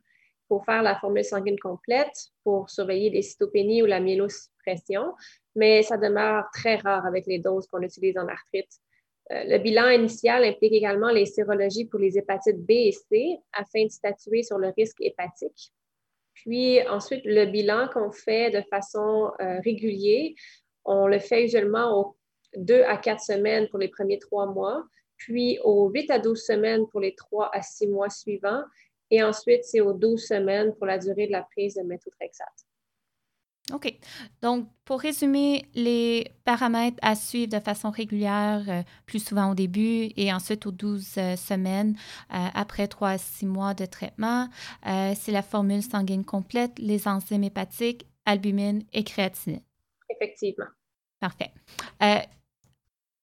Faut 0.49 0.61
faire 0.61 0.81
la 0.81 0.95
formule 0.99 1.23
sanguine 1.23 1.59
complète 1.59 2.31
pour 2.43 2.69
surveiller 2.69 3.09
les 3.09 3.21
cytopénies 3.21 3.83
ou 3.83 3.85
la 3.85 4.01
myélosuppression 4.01 5.13
mais 5.55 5.83
ça 5.83 5.97
demeure 5.97 6.45
très 6.53 6.75
rare 6.75 7.05
avec 7.05 7.25
les 7.27 7.39
doses 7.39 7.67
qu'on 7.67 7.81
utilise 7.81 8.17
en 8.17 8.27
arthrite. 8.27 8.71
Euh, 9.31 9.43
le 9.45 9.57
bilan 9.57 9.89
initial 9.89 10.43
implique 10.43 10.73
également 10.73 11.09
les 11.09 11.25
sérologies 11.25 11.85
pour 11.85 11.99
les 11.99 12.17
hépatites 12.17 12.65
B 12.65 12.71
et 12.71 12.91
C 12.91 13.37
afin 13.53 13.85
de 13.85 13.91
statuer 13.91 14.43
sur 14.43 14.57
le 14.57 14.71
risque 14.75 15.01
hépatique. 15.01 15.71
Puis 16.33 16.81
ensuite, 16.87 17.25
le 17.25 17.45
bilan 17.45 17.89
qu'on 17.93 18.11
fait 18.11 18.49
de 18.49 18.61
façon 18.69 19.31
euh, 19.41 19.59
régulière, 19.59 20.31
on 20.85 21.07
le 21.07 21.19
fait 21.19 21.43
usuellement 21.43 21.99
aux 21.99 22.17
2 22.55 22.83
à 22.83 22.97
4 22.97 23.19
semaines 23.19 23.67
pour 23.67 23.79
les 23.79 23.89
premiers 23.89 24.17
trois 24.17 24.47
mois, 24.47 24.83
puis 25.17 25.59
aux 25.63 25.89
8 25.89 26.09
à 26.09 26.19
12 26.19 26.41
semaines 26.41 26.87
pour 26.87 27.01
les 27.01 27.13
3 27.13 27.49
à 27.53 27.61
6 27.61 27.87
mois 27.87 28.09
suivants, 28.09 28.63
et 29.11 29.23
ensuite 29.23 29.63
c'est 29.63 29.81
aux 29.81 29.93
12 29.93 30.27
semaines 30.27 30.73
pour 30.75 30.85
la 30.85 30.97
durée 30.97 31.27
de 31.27 31.31
la 31.31 31.43
prise 31.43 31.75
de 31.75 31.81
méthotrexate. 31.83 32.65
OK. 33.73 33.93
Donc, 34.41 34.67
pour 34.85 34.99
résumer, 34.99 35.65
les 35.75 36.31
paramètres 36.43 36.97
à 37.01 37.15
suivre 37.15 37.51
de 37.51 37.59
façon 37.59 37.91
régulière, 37.91 38.63
euh, 38.67 38.81
plus 39.05 39.23
souvent 39.23 39.51
au 39.51 39.55
début 39.55 40.09
et 40.17 40.33
ensuite 40.33 40.65
aux 40.65 40.71
12 40.71 41.17
euh, 41.17 41.35
semaines 41.35 41.95
euh, 42.33 42.47
après 42.53 42.87
3 42.87 43.09
à 43.09 43.17
6 43.17 43.45
mois 43.45 43.73
de 43.73 43.85
traitement, 43.85 44.47
c'est 44.83 45.31
la 45.31 45.41
formule 45.41 45.83
sanguine 45.83 46.25
complète, 46.25 46.79
les 46.79 47.07
enzymes 47.07 47.43
hépatiques, 47.43 48.07
albumine 48.25 48.83
et 48.93 49.03
créatinine. 49.03 49.61
Effectivement. 50.09 50.65
Parfait. 51.19 51.51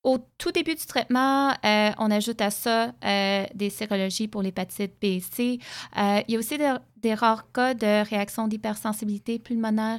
Au 0.06 0.18
tout 0.38 0.52
début 0.52 0.76
du 0.76 0.86
traitement, 0.86 1.50
euh, 1.50 1.90
on 1.98 2.12
ajoute 2.12 2.40
à 2.40 2.50
ça 2.50 2.92
euh, 3.04 3.44
des 3.56 3.70
sérologies 3.70 4.28
pour 4.28 4.40
l'hépatite 4.40 4.92
B 5.02 5.06
et 5.06 5.20
C. 5.20 5.58
Euh, 5.98 6.20
il 6.28 6.34
y 6.34 6.36
a 6.36 6.38
aussi 6.38 6.56
des 6.58 7.14
rares 7.14 7.50
cas 7.50 7.74
de 7.74 8.08
réaction 8.08 8.46
d'hypersensibilité 8.46 9.40
pulmonaire. 9.40 9.98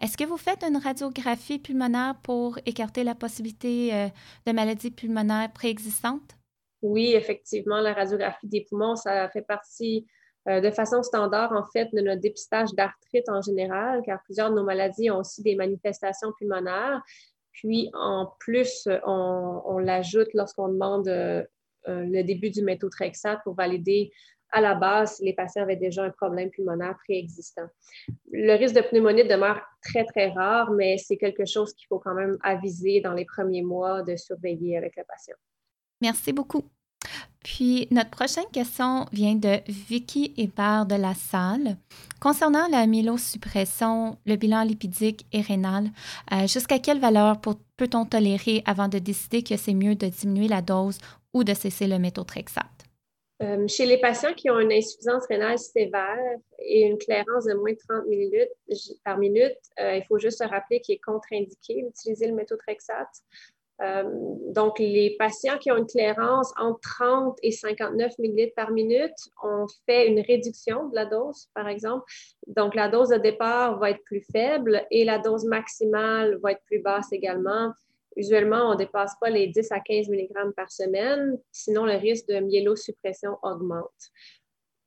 Est-ce 0.00 0.16
que 0.16 0.22
vous 0.22 0.36
faites 0.36 0.62
une 0.62 0.76
radiographie 0.76 1.58
pulmonaire 1.58 2.14
pour 2.22 2.56
écarter 2.66 3.02
la 3.02 3.16
possibilité 3.16 4.10
de 4.46 4.52
maladie 4.52 4.92
pulmonaire 4.92 5.52
préexistante? 5.52 6.36
Oui, 6.80 7.14
effectivement, 7.14 7.80
la 7.80 7.94
radiographie 7.94 8.46
des 8.46 8.64
poumons, 8.70 8.94
ça 8.94 9.28
fait 9.30 9.42
partie 9.42 10.06
de 10.46 10.70
façon 10.70 11.02
standard, 11.02 11.52
en 11.52 11.64
fait, 11.72 11.88
de 11.92 12.00
notre 12.00 12.20
dépistage 12.20 12.70
d'arthrite 12.74 13.28
en 13.28 13.40
général, 13.40 14.02
car 14.04 14.20
plusieurs 14.24 14.50
de 14.50 14.56
nos 14.56 14.64
maladies 14.64 15.10
ont 15.10 15.18
aussi 15.18 15.42
des 15.42 15.54
manifestations 15.56 16.32
pulmonaires. 16.38 17.02
Puis, 17.52 17.90
en 17.94 18.32
plus, 18.40 18.88
on, 19.06 19.78
l'ajoute 19.78 20.28
lorsqu'on 20.34 20.68
demande 20.68 21.08
euh, 21.08 21.42
euh, 21.88 22.04
le 22.04 22.22
début 22.22 22.50
du 22.50 22.62
méthotrexate 22.62 23.40
pour 23.44 23.54
valider 23.54 24.12
à 24.52 24.60
la 24.60 24.74
base 24.74 25.18
les 25.20 25.32
patients 25.32 25.62
avaient 25.62 25.76
déjà 25.76 26.04
un 26.04 26.10
problème 26.10 26.50
pulmonaire 26.50 26.96
préexistant. 27.04 27.66
Le 28.30 28.54
risque 28.54 28.74
de 28.74 28.82
pneumonie 28.82 29.26
demeure 29.26 29.62
très, 29.82 30.04
très 30.04 30.28
rare, 30.28 30.70
mais 30.72 30.98
c'est 30.98 31.16
quelque 31.16 31.46
chose 31.46 31.72
qu'il 31.72 31.86
faut 31.88 31.98
quand 31.98 32.14
même 32.14 32.36
aviser 32.42 33.00
dans 33.00 33.14
les 33.14 33.24
premiers 33.24 33.62
mois 33.62 34.02
de 34.02 34.14
surveiller 34.14 34.76
avec 34.76 34.94
le 34.96 35.04
patient. 35.04 35.36
Merci 36.02 36.32
beaucoup. 36.32 36.64
Puis 37.44 37.88
notre 37.90 38.10
prochaine 38.10 38.44
question 38.52 39.06
vient 39.12 39.34
de 39.34 39.58
Vicky 39.66 40.32
Hébert 40.36 40.86
de 40.86 40.94
la 40.94 41.14
Salle. 41.14 41.76
Concernant 42.20 42.68
la 42.68 42.86
myélosuppression, 42.86 44.16
le 44.26 44.36
bilan 44.36 44.62
lipidique 44.62 45.26
et 45.32 45.40
rénal, 45.40 45.86
euh, 46.32 46.46
jusqu'à 46.46 46.78
quelle 46.78 47.00
valeur 47.00 47.40
peut-on 47.40 48.04
tolérer 48.04 48.62
avant 48.64 48.88
de 48.88 48.98
décider 48.98 49.42
que 49.42 49.56
c'est 49.56 49.74
mieux 49.74 49.96
de 49.96 50.06
diminuer 50.06 50.48
la 50.48 50.62
dose 50.62 50.98
ou 51.34 51.42
de 51.42 51.54
cesser 51.54 51.86
le 51.86 51.98
méthotrexate? 51.98 52.66
Euh, 53.42 53.66
chez 53.66 53.86
les 53.86 53.98
patients 53.98 54.34
qui 54.34 54.50
ont 54.50 54.60
une 54.60 54.72
insuffisance 54.72 55.26
rénale 55.26 55.58
sévère 55.58 56.36
et 56.60 56.82
une 56.82 56.96
clairance 56.96 57.46
de 57.46 57.54
moins 57.54 57.72
de 57.72 57.78
30 57.88 58.06
ml 58.06 58.48
par 59.04 59.18
minute, 59.18 59.58
euh, 59.80 59.96
il 59.96 60.04
faut 60.06 60.18
juste 60.18 60.38
se 60.38 60.44
rappeler 60.44 60.80
qu'il 60.80 60.94
est 60.94 61.00
contre-indiqué 61.00 61.82
d'utiliser 61.82 62.28
le 62.28 62.34
méthotrexate. 62.34 63.08
Euh, 63.82 64.04
donc, 64.52 64.78
les 64.78 65.16
patients 65.18 65.58
qui 65.58 65.72
ont 65.72 65.76
une 65.76 65.86
clairance 65.86 66.52
entre 66.58 66.80
30 66.98 67.38
et 67.42 67.50
59 67.50 68.12
ml 68.18 68.52
par 68.54 68.70
minute, 68.70 69.16
on 69.42 69.66
fait 69.86 70.08
une 70.08 70.20
réduction 70.20 70.88
de 70.88 70.94
la 70.94 71.06
dose, 71.06 71.48
par 71.54 71.68
exemple. 71.68 72.04
Donc, 72.46 72.74
la 72.74 72.88
dose 72.88 73.08
de 73.08 73.16
départ 73.16 73.78
va 73.78 73.90
être 73.90 74.02
plus 74.04 74.24
faible 74.30 74.86
et 74.90 75.04
la 75.04 75.18
dose 75.18 75.44
maximale 75.44 76.38
va 76.42 76.52
être 76.52 76.62
plus 76.66 76.80
basse 76.80 77.12
également. 77.12 77.72
Usuellement, 78.16 78.68
on 78.68 78.72
ne 78.72 78.78
dépasse 78.78 79.14
pas 79.20 79.30
les 79.30 79.48
10 79.48 79.72
à 79.72 79.80
15 79.80 80.08
mg 80.08 80.52
par 80.54 80.70
semaine, 80.70 81.38
sinon 81.50 81.86
le 81.86 81.94
risque 81.94 82.28
de 82.28 82.38
myélosuppression 82.38 83.38
augmente. 83.42 84.10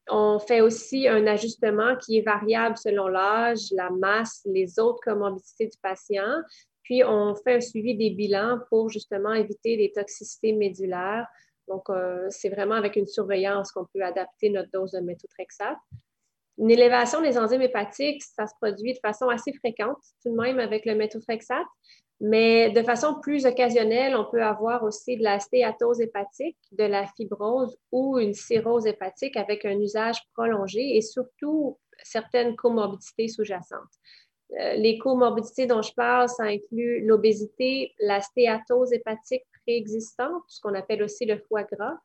On 0.08 0.38
fait 0.38 0.62
aussi 0.62 1.08
un 1.08 1.26
ajustement 1.26 1.96
qui 1.96 2.20
est 2.20 2.22
variable 2.22 2.78
selon 2.78 3.08
l'âge, 3.08 3.72
la 3.72 3.90
masse, 3.90 4.42
les 4.46 4.80
autres 4.80 5.00
comorbidités 5.04 5.66
du 5.66 5.78
patient. 5.82 6.44
Puis, 6.86 7.04
on 7.04 7.36
fait 7.36 7.56
un 7.56 7.62
suivi 7.62 7.98
des 7.98 8.12
bilans 8.12 8.60
pour 8.70 8.90
justement 8.90 9.34
éviter 9.34 9.76
les 9.76 9.92
toxicités 9.92 10.54
médulaires. 10.54 11.28
Donc, 11.68 11.90
euh, 11.90 12.28
c'est 12.30 12.50
vraiment 12.50 12.76
avec 12.76 12.96
une 12.96 13.08
surveillance 13.08 13.72
qu'on 13.72 13.88
peut 13.94 14.04
adapter 14.04 14.50
notre 14.50 14.70
dose 14.72 14.92
de 14.92 15.00
méthotrexate. 15.00 15.78
Une 16.58 16.72
élévation 16.72 17.22
des 17.22 17.38
enzymes 17.38 17.64
hépatiques, 17.64 18.24
ça 18.24 18.48
se 18.48 18.54
produit 18.62 18.94
de 18.94 19.00
façon 19.00 19.28
assez 19.28 19.52
fréquente, 19.52 19.98
tout 20.24 20.32
de 20.32 20.40
même 20.40 20.60
avec 20.60 20.86
le 20.86 20.96
méthotrexate, 20.96 21.66
mais 22.22 22.70
de 22.70 22.82
façon 22.82 23.20
plus 23.20 23.46
occasionnelle, 23.46 24.16
on 24.16 24.26
peut 24.32 24.44
avoir 24.44 24.84
aussi 24.84 25.18
de 25.18 25.24
la 25.24 25.40
stéatose 25.40 26.00
hépatique, 26.00 26.58
de 26.72 26.86
la 26.86 27.08
fibrose 27.08 27.78
ou 27.92 28.20
une 28.20 28.34
cirrhose 28.34 28.86
hépatique 28.86 29.36
avec 29.36 29.66
un 29.66 29.78
usage 29.80 30.18
prolongé 30.34 30.96
et 30.96 31.02
surtout 31.02 31.78
certaines 32.04 32.56
comorbidités 32.56 33.28
sous-jacentes. 33.28 33.82
Euh, 34.52 34.74
les 34.76 34.98
comorbidités 34.98 35.66
dont 35.66 35.82
je 35.82 35.94
parle, 35.94 36.30
ça 36.30 36.44
inclut 36.44 37.06
l'obésité, 37.06 37.94
la 38.00 38.22
stéatose 38.22 38.94
hépatique 38.94 39.44
préexistante, 39.66 40.44
ce 40.48 40.62
qu'on 40.62 40.76
appelle 40.76 41.02
aussi 41.02 41.26
le 41.26 41.40
foie 41.40 41.64
gras, 41.64 41.98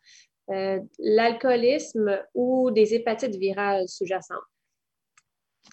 euh, 0.50 0.80
l'alcoolisme 0.99 2.18
ou 2.35 2.70
des 2.70 2.94
hépatites 2.94 3.37
virales 3.37 3.88
sous-jacentes. 3.88 4.38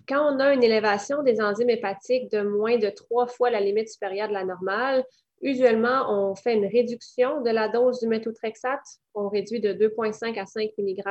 quand 0.07 0.35
on 0.35 0.39
a 0.39 0.53
une 0.53 0.63
élévation 0.63 1.23
des 1.23 1.41
enzymes 1.41 1.69
hépatiques 1.69 2.31
de 2.31 2.41
moins 2.41 2.77
de 2.77 2.89
trois 2.89 3.27
fois 3.27 3.49
la 3.49 3.59
limite 3.59 3.89
supérieure 3.89 4.27
de 4.27 4.33
la 4.33 4.45
normale, 4.45 5.03
usuellement, 5.41 6.05
on 6.09 6.35
fait 6.35 6.53
une 6.53 6.65
réduction 6.65 7.41
de 7.41 7.49
la 7.49 7.67
dose 7.67 7.99
du 7.99 8.07
méthotrexate. 8.07 8.85
On 9.13 9.29
réduit 9.29 9.59
de 9.59 9.73
2,5 9.73 10.37
à 10.39 10.45
5 10.45 10.71
mg, 10.77 11.03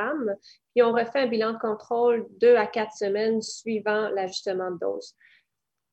puis 0.75 0.83
on 0.83 0.93
refait 0.93 1.21
un 1.21 1.27
bilan 1.27 1.53
de 1.55 1.59
contrôle 1.59 2.27
deux 2.41 2.57
à 2.57 2.67
quatre 2.67 2.93
semaines 2.93 3.43
suivant 3.43 4.09
l'ajustement 4.11 4.71
de 4.71 4.79
dose. 4.79 5.15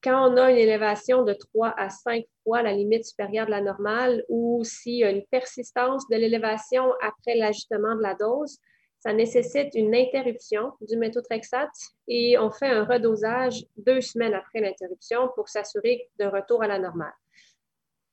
Quand 0.04 0.30
on 0.30 0.36
a 0.36 0.52
une 0.52 0.58
élévation 0.58 1.24
de 1.24 1.34
3 1.34 1.74
à 1.78 1.90
5 1.90 2.26
fois 2.44 2.62
la 2.62 2.74
limite 2.74 3.06
supérieure 3.06 3.46
de 3.46 3.52
la 3.52 3.62
normale 3.62 4.26
ou 4.28 4.62
s'il 4.66 4.98
y 4.98 5.04
a 5.06 5.10
une 5.10 5.26
persistance 5.28 6.08
de 6.10 6.18
l'élévation 6.18 6.92
après 7.02 7.36
l'ajustement 7.36 7.96
de 7.96 8.02
la 8.02 8.14
dose, 8.14 8.58
ça 9.00 9.14
nécessite 9.14 9.76
une 9.76 9.96
interruption 9.96 10.74
du 10.82 10.98
méthotrexate 10.98 11.76
et 12.08 12.38
on 12.38 12.52
fait 12.52 12.68
un 12.68 12.84
redosage 12.84 13.66
deux 13.78 14.02
semaines 14.02 14.34
après 14.34 14.60
l'interruption 14.60 15.30
pour 15.36 15.48
s'assurer 15.48 16.10
de 16.20 16.26
retour 16.26 16.64
à 16.64 16.68
la 16.68 16.80
normale. 16.80 17.14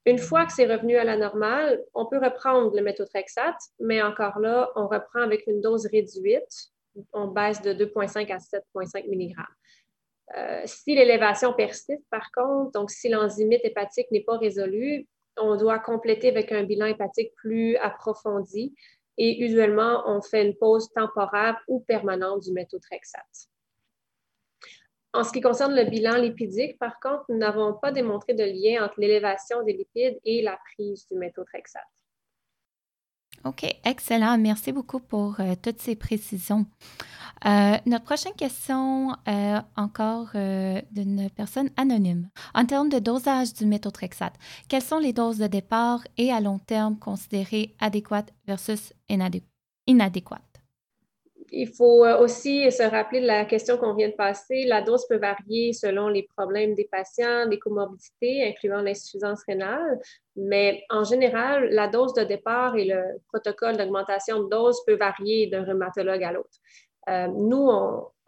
Une 0.06 0.18
fois 0.18 0.46
que 0.46 0.52
c'est 0.52 0.66
revenu 0.66 0.96
à 0.96 1.04
la 1.04 1.16
normale, 1.16 1.82
on 1.94 2.06
peut 2.06 2.18
reprendre 2.18 2.74
le 2.74 2.82
méthotrexate, 2.82 3.60
mais 3.80 4.00
encore 4.00 4.38
là, 4.38 4.70
on 4.76 4.86
reprend 4.86 5.20
avec 5.20 5.46
une 5.46 5.60
dose 5.60 5.86
réduite. 5.86 6.70
On 7.12 7.28
baisse 7.28 7.62
de 7.62 7.72
2,5 7.72 8.32
à 8.32 8.38
7,5 8.38 9.06
mg. 9.08 9.34
Euh, 10.36 10.62
si 10.64 10.94
l'élévation 10.94 11.52
persiste, 11.52 12.04
par 12.10 12.30
contre, 12.32 12.72
donc 12.72 12.90
si 12.90 13.08
l'enzymite 13.08 13.64
hépatique 13.64 14.10
n'est 14.10 14.22
pas 14.22 14.38
résolue, 14.38 15.06
on 15.36 15.56
doit 15.56 15.78
compléter 15.78 16.28
avec 16.28 16.52
un 16.52 16.62
bilan 16.62 16.86
hépatique 16.86 17.32
plus 17.36 17.76
approfondi 17.76 18.74
et 19.18 19.44
usuellement, 19.44 20.02
on 20.06 20.22
fait 20.22 20.46
une 20.46 20.56
pause 20.56 20.90
temporaire 20.92 21.60
ou 21.68 21.80
permanente 21.80 22.42
du 22.42 22.52
méthotrexate. 22.52 23.48
En 25.12 25.24
ce 25.24 25.32
qui 25.32 25.40
concerne 25.40 25.74
le 25.74 25.84
bilan 25.90 26.16
lipidique, 26.16 26.78
par 26.78 27.00
contre, 27.00 27.24
nous 27.28 27.36
n'avons 27.36 27.74
pas 27.74 27.90
démontré 27.90 28.32
de 28.32 28.44
lien 28.44 28.84
entre 28.84 29.00
l'élévation 29.00 29.62
des 29.64 29.72
lipides 29.72 30.20
et 30.24 30.40
la 30.42 30.58
prise 30.72 31.06
du 31.08 31.18
méthotrexate. 31.18 31.82
OK, 33.44 33.64
excellent. 33.84 34.36
Merci 34.38 34.70
beaucoup 34.70 35.00
pour 35.00 35.40
euh, 35.40 35.54
toutes 35.60 35.80
ces 35.80 35.96
précisions. 35.96 36.66
Euh, 37.46 37.78
notre 37.86 38.04
prochaine 38.04 38.34
question, 38.34 39.16
euh, 39.28 39.60
encore 39.76 40.32
d'une 40.92 41.30
personne 41.34 41.70
anonyme. 41.78 42.28
En 42.54 42.66
termes 42.66 42.90
de 42.90 42.98
dosage 42.98 43.54
du 43.54 43.64
méthotrexate, 43.64 44.34
quelles 44.68 44.82
sont 44.82 44.98
les 44.98 45.14
doses 45.14 45.38
de 45.38 45.46
départ 45.46 46.02
et 46.18 46.30
à 46.30 46.40
long 46.40 46.58
terme 46.58 46.98
considérées 46.98 47.74
adéquates 47.80 48.34
versus 48.46 48.92
inadéquates? 49.08 50.49
Il 51.52 51.68
faut 51.68 52.06
aussi 52.06 52.70
se 52.70 52.82
rappeler 52.82 53.20
de 53.20 53.26
la 53.26 53.44
question 53.44 53.76
qu'on 53.76 53.94
vient 53.94 54.08
de 54.08 54.14
passer. 54.14 54.64
La 54.66 54.82
dose 54.82 55.06
peut 55.08 55.18
varier 55.18 55.72
selon 55.72 56.08
les 56.08 56.22
problèmes 56.36 56.74
des 56.74 56.84
patients, 56.84 57.46
les 57.48 57.58
comorbidités, 57.58 58.48
incluant 58.48 58.82
l'insuffisance 58.82 59.42
rénale, 59.48 59.98
mais 60.36 60.84
en 60.90 61.02
général, 61.02 61.68
la 61.70 61.88
dose 61.88 62.14
de 62.14 62.22
départ 62.22 62.76
et 62.76 62.84
le 62.84 63.02
protocole 63.28 63.76
d'augmentation 63.76 64.44
de 64.44 64.48
dose 64.48 64.78
peut 64.86 64.94
varier 64.94 65.48
d'un 65.48 65.64
rhumatologue 65.64 66.22
à 66.22 66.32
l'autre. 66.32 66.58
Euh, 67.08 67.26
nous, 67.26 67.68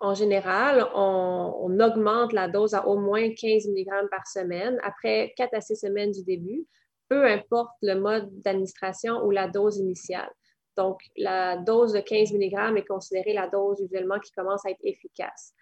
en 0.02 0.14
général, 0.14 0.84
on, 0.94 1.78
augmente 1.78 2.32
la 2.32 2.48
dose 2.48 2.74
à 2.74 2.86
au 2.86 2.98
moins 2.98 3.30
15 3.32 3.68
mg 3.68 4.08
par 4.10 4.26
semaine 4.26 4.78
après 4.82 5.32
4 5.36 5.54
à 5.54 5.60
6 5.60 5.76
semaines 5.76 6.10
du 6.10 6.24
début, 6.24 6.66
peu 7.08 7.24
importe 7.24 7.70
le 7.82 7.94
mode 7.94 8.28
d'administration 8.42 9.24
ou 9.24 9.30
la 9.30 9.46
dose 9.46 9.78
initiale. 9.78 10.30
Donc, 10.76 11.00
la 11.16 11.56
dose 11.56 11.92
de 11.92 12.00
15 12.00 12.32
mg 12.32 12.76
est 12.76 12.86
considérée 12.86 13.32
la 13.32 13.48
dose 13.48 13.80
usuellement 13.80 14.18
qui 14.18 14.32
commence 14.32 14.64
à 14.64 14.70
être 14.70 14.80
efficace. 14.82 15.54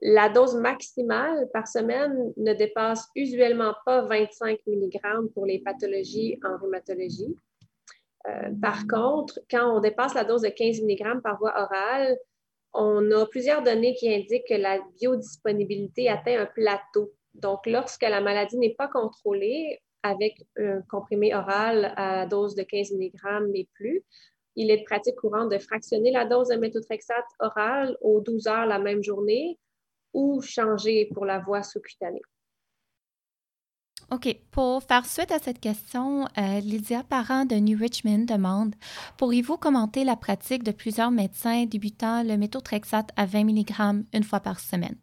La 0.00 0.28
dose 0.28 0.54
maximale 0.54 1.48
par 1.52 1.66
semaine 1.66 2.32
ne 2.36 2.54
dépasse 2.54 3.08
usuellement 3.16 3.74
pas 3.84 4.02
25 4.02 4.60
mg 4.66 5.32
pour 5.34 5.44
les 5.44 5.58
pathologies 5.58 6.38
en 6.44 6.56
rhumatologie. 6.56 7.34
Euh, 8.26 8.50
par 8.60 8.86
contre, 8.86 9.40
quand 9.50 9.76
on 9.76 9.80
dépasse 9.80 10.14
la 10.14 10.24
dose 10.24 10.42
de 10.42 10.48
15 10.48 10.82
mg 10.82 11.20
par 11.22 11.38
voie 11.38 11.54
orale, 11.60 12.16
on 12.74 13.10
a 13.10 13.26
plusieurs 13.26 13.62
données 13.62 13.94
qui 13.94 14.12
indiquent 14.12 14.46
que 14.48 14.54
la 14.54 14.78
biodisponibilité 15.00 16.08
atteint 16.08 16.40
un 16.40 16.46
plateau. 16.46 17.12
Donc, 17.34 17.66
lorsque 17.66 18.02
la 18.02 18.20
maladie 18.20 18.58
n'est 18.58 18.74
pas 18.74 18.88
contrôlée 18.88 19.80
avec 20.02 20.36
un 20.58 20.82
comprimé 20.82 21.34
oral 21.34 21.92
à 21.96 22.26
dose 22.26 22.54
de 22.54 22.62
15 22.62 22.92
mg 22.92 23.50
et 23.54 23.68
plus, 23.74 24.04
il 24.58 24.72
est 24.72 24.78
de 24.78 24.84
pratique 24.84 25.14
courante 25.14 25.50
de 25.50 25.58
fractionner 25.58 26.10
la 26.10 26.24
dose 26.24 26.48
de 26.48 26.56
méthotrexate 26.56 27.24
oral 27.38 27.96
aux 28.00 28.20
12 28.20 28.48
heures 28.48 28.66
la 28.66 28.80
même 28.80 29.02
journée 29.02 29.56
ou 30.12 30.42
changer 30.42 31.08
pour 31.14 31.24
la 31.24 31.38
voie 31.38 31.62
sous-cutanée. 31.62 32.22
OK. 34.10 34.36
Pour 34.50 34.82
faire 34.82 35.06
suite 35.06 35.30
à 35.30 35.38
cette 35.38 35.60
question, 35.60 36.24
euh, 36.38 36.60
Lydia 36.60 37.04
Parent 37.04 37.44
de 37.44 37.54
New 37.56 37.78
Richmond 37.78 38.24
demande 38.24 38.74
Pourriez-vous 39.16 39.58
commenter 39.58 40.02
la 40.02 40.16
pratique 40.16 40.64
de 40.64 40.72
plusieurs 40.72 41.10
médecins 41.12 41.66
débutant 41.66 42.24
le 42.24 42.36
méthotrexate 42.36 43.10
à 43.16 43.26
20 43.26 43.44
mg 43.44 44.04
une 44.12 44.24
fois 44.24 44.40
par 44.40 44.58
semaine? 44.58 44.96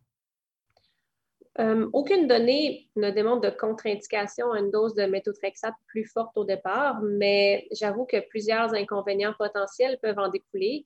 Euh, 1.59 1.89
aucune 1.93 2.27
donnée 2.27 2.89
ne 2.97 3.11
démontre 3.11 3.41
de 3.41 3.49
contre-indication 3.49 4.51
à 4.51 4.59
une 4.59 4.71
dose 4.71 4.93
de 4.93 5.05
méthotrexate 5.05 5.75
plus 5.87 6.05
forte 6.05 6.35
au 6.37 6.43
départ, 6.43 7.01
mais 7.01 7.67
j'avoue 7.71 8.05
que 8.05 8.19
plusieurs 8.27 8.73
inconvénients 8.73 9.33
potentiels 9.37 9.97
peuvent 10.01 10.19
en 10.19 10.27
découler, 10.27 10.85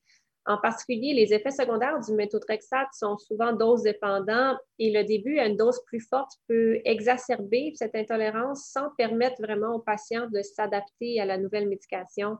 en 0.49 0.57
particulier, 0.57 1.13
les 1.13 1.31
effets 1.31 1.51
secondaires 1.51 1.99
du 1.99 2.13
méthotrexate 2.13 2.87
sont 2.93 3.19
souvent 3.19 3.53
dose 3.53 3.83
dépendants 3.83 4.57
et 4.79 4.91
le 4.91 5.03
début 5.03 5.37
à 5.37 5.45
une 5.45 5.57
dose 5.57 5.79
plus 5.85 5.99
forte 5.99 6.31
peut 6.47 6.79
exacerber 6.85 7.73
cette 7.75 7.93
intolérance 7.93 8.65
sans 8.65 8.89
permettre 8.97 9.39
vraiment 9.43 9.75
aux 9.75 9.79
patients 9.79 10.27
de 10.33 10.41
s'adapter 10.41 11.19
à 11.21 11.25
la 11.25 11.37
nouvelle 11.37 11.67
médication. 11.67 12.37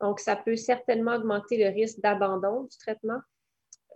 Donc, 0.00 0.18
ça 0.18 0.34
peut 0.34 0.56
certainement 0.56 1.16
augmenter 1.16 1.62
le 1.62 1.68
risque 1.74 2.00
d'abandon 2.00 2.62
du 2.62 2.78
traitement. 2.78 3.20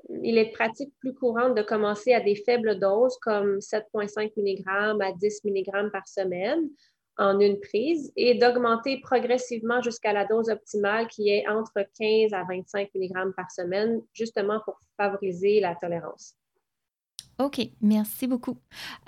Il 0.09 0.39
est 0.39 0.53
pratique 0.53 0.93
plus 1.01 1.15
courante 1.15 1.57
de 1.57 1.63
commencer 1.63 2.13
à 2.13 2.21
des 2.21 2.37
faibles 2.37 2.79
doses 2.79 3.17
comme 3.21 3.59
7,5 3.59 4.33
mg 4.37 5.03
à 5.03 5.13
10 5.13 5.41
mg 5.45 5.91
par 5.91 6.07
semaine 6.07 6.69
en 7.19 7.41
une 7.41 7.59
prise 7.61 8.13
et 8.17 8.35
d'augmenter 8.35 9.01
progressivement 9.01 9.81
jusqu'à 9.81 10.13
la 10.13 10.27
dose 10.27 10.51
optimale 10.51 11.09
qui 11.09 11.31
est 11.31 11.49
entre 11.49 11.87
15 11.99 12.33
à 12.33 12.45
25 12.45 12.91
mg 12.95 13.33
par 13.35 13.51
semaine, 13.51 14.01
justement 14.13 14.61
pour 14.65 14.79
favoriser 14.97 15.61
la 15.61 15.75
tolérance. 15.75 16.35
OK, 17.39 17.61
merci 17.81 18.27
beaucoup. 18.27 18.57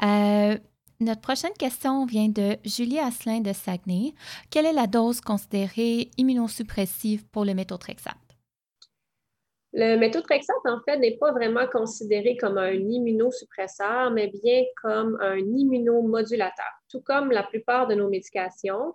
Euh, 0.02 0.56
notre 1.00 1.20
prochaine 1.20 1.52
question 1.58 2.06
vient 2.06 2.28
de 2.28 2.56
Julie 2.64 2.98
Asselin 2.98 3.40
de 3.40 3.52
Saguenay. 3.52 4.14
Quelle 4.50 4.66
est 4.66 4.72
la 4.72 4.86
dose 4.86 5.20
considérée 5.20 6.10
immunosuppressive 6.16 7.26
pour 7.28 7.44
le 7.44 7.54
méthotrexate? 7.54 8.27
Le 9.74 9.96
méthotrexate, 9.96 10.56
en 10.64 10.80
fait, 10.84 10.98
n'est 10.98 11.18
pas 11.18 11.32
vraiment 11.32 11.66
considéré 11.66 12.36
comme 12.36 12.56
un 12.56 12.72
immunosuppresseur, 12.72 14.10
mais 14.10 14.28
bien 14.28 14.64
comme 14.82 15.18
un 15.20 15.38
immunomodulateur. 15.38 16.72
Tout 16.88 17.02
comme 17.02 17.30
la 17.30 17.42
plupart 17.42 17.86
de 17.86 17.94
nos 17.94 18.08
médications, 18.08 18.94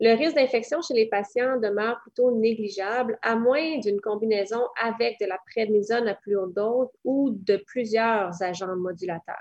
le 0.00 0.16
risque 0.16 0.34
d'infection 0.34 0.80
chez 0.82 0.94
les 0.94 1.08
patients 1.08 1.60
demeure 1.60 2.00
plutôt 2.02 2.32
négligeable, 2.32 3.18
à 3.22 3.36
moins 3.36 3.78
d'une 3.78 4.00
combinaison 4.00 4.62
avec 4.82 5.20
de 5.20 5.26
la 5.26 5.38
prédnisone 5.52 6.08
à 6.08 6.14
plus 6.14 6.36
haute 6.36 6.54
dose 6.54 6.88
ou 7.04 7.30
de 7.30 7.62
plusieurs 7.66 8.42
agents 8.42 8.74
modulateurs. 8.76 9.36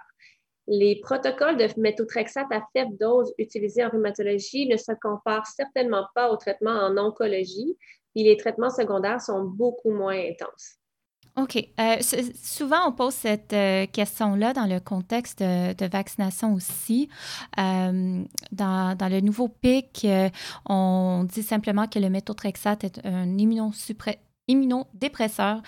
Les 0.67 0.99
protocoles 1.01 1.57
de 1.57 1.67
méthotrexate 1.77 2.51
à 2.51 2.61
faible 2.71 2.97
dose 2.97 3.33
utilisés 3.37 3.83
en 3.83 3.89
rhumatologie 3.89 4.67
ne 4.67 4.77
se 4.77 4.91
comparent 5.01 5.47
certainement 5.47 6.05
pas 6.13 6.31
aux 6.31 6.37
traitements 6.37 6.71
en 6.71 6.97
oncologie, 6.97 7.77
et 8.15 8.23
les 8.23 8.37
traitements 8.37 8.69
secondaires 8.69 9.21
sont 9.21 9.43
beaucoup 9.43 9.91
moins 9.91 10.17
intenses. 10.17 10.77
OK. 11.35 11.67
Euh, 11.79 11.97
souvent, 12.35 12.87
on 12.87 12.91
pose 12.91 13.13
cette 13.13 13.53
euh, 13.53 13.87
question-là 13.87 14.53
dans 14.53 14.67
le 14.67 14.79
contexte 14.79 15.39
de, 15.39 15.87
vaccination 15.87 16.53
aussi. 16.53 17.09
Euh, 17.57 18.23
dans, 18.51 19.09
le 19.09 19.19
nouveau 19.19 19.47
PIC, 19.47 20.07
on 20.69 21.25
dit 21.27 21.41
simplement 21.41 21.87
que 21.87 21.97
le 21.97 22.09
méthotrexate 22.09 22.83
est 22.83 23.05
un 23.05 23.37
immunodépresseur 24.47 25.61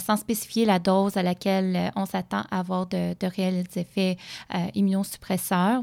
sans 0.00 0.16
spécifier 0.16 0.64
la 0.64 0.78
dose 0.78 1.16
à 1.16 1.22
laquelle 1.22 1.92
on 1.96 2.06
s'attend 2.06 2.42
à 2.50 2.60
avoir 2.60 2.86
de, 2.86 3.14
réels 3.22 3.64
effets 3.76 4.16
immunosuppresseurs. 4.74 5.82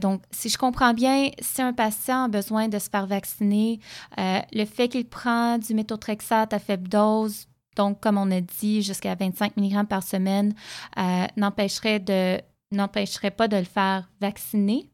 donc, 0.00 0.22
si 0.30 0.48
je 0.48 0.58
comprends 0.58 0.94
bien, 0.94 1.30
si 1.40 1.60
un 1.60 1.72
patient 1.72 2.24
a 2.24 2.28
besoin 2.28 2.68
de 2.68 2.78
se 2.78 2.88
faire 2.88 3.06
vacciner, 3.06 3.80
le 4.16 4.64
fait 4.64 4.88
qu'il 4.88 5.06
prend 5.06 5.58
du 5.58 5.74
méthotrexate 5.74 6.52
à 6.52 6.58
faible 6.58 6.88
dose 6.88 7.48
donc 7.78 8.00
comme 8.00 8.18
on 8.18 8.30
a 8.32 8.40
dit, 8.40 8.82
jusqu'à 8.82 9.14
25 9.14 9.56
mg 9.56 9.88
par 9.88 10.02
semaine, 10.02 10.52
euh, 10.98 11.26
n'empêcherait, 11.36 12.00
de, 12.00 12.38
n'empêcherait 12.72 13.30
pas 13.30 13.46
de 13.48 13.56
le 13.56 13.64
faire 13.64 14.10
vacciner? 14.20 14.90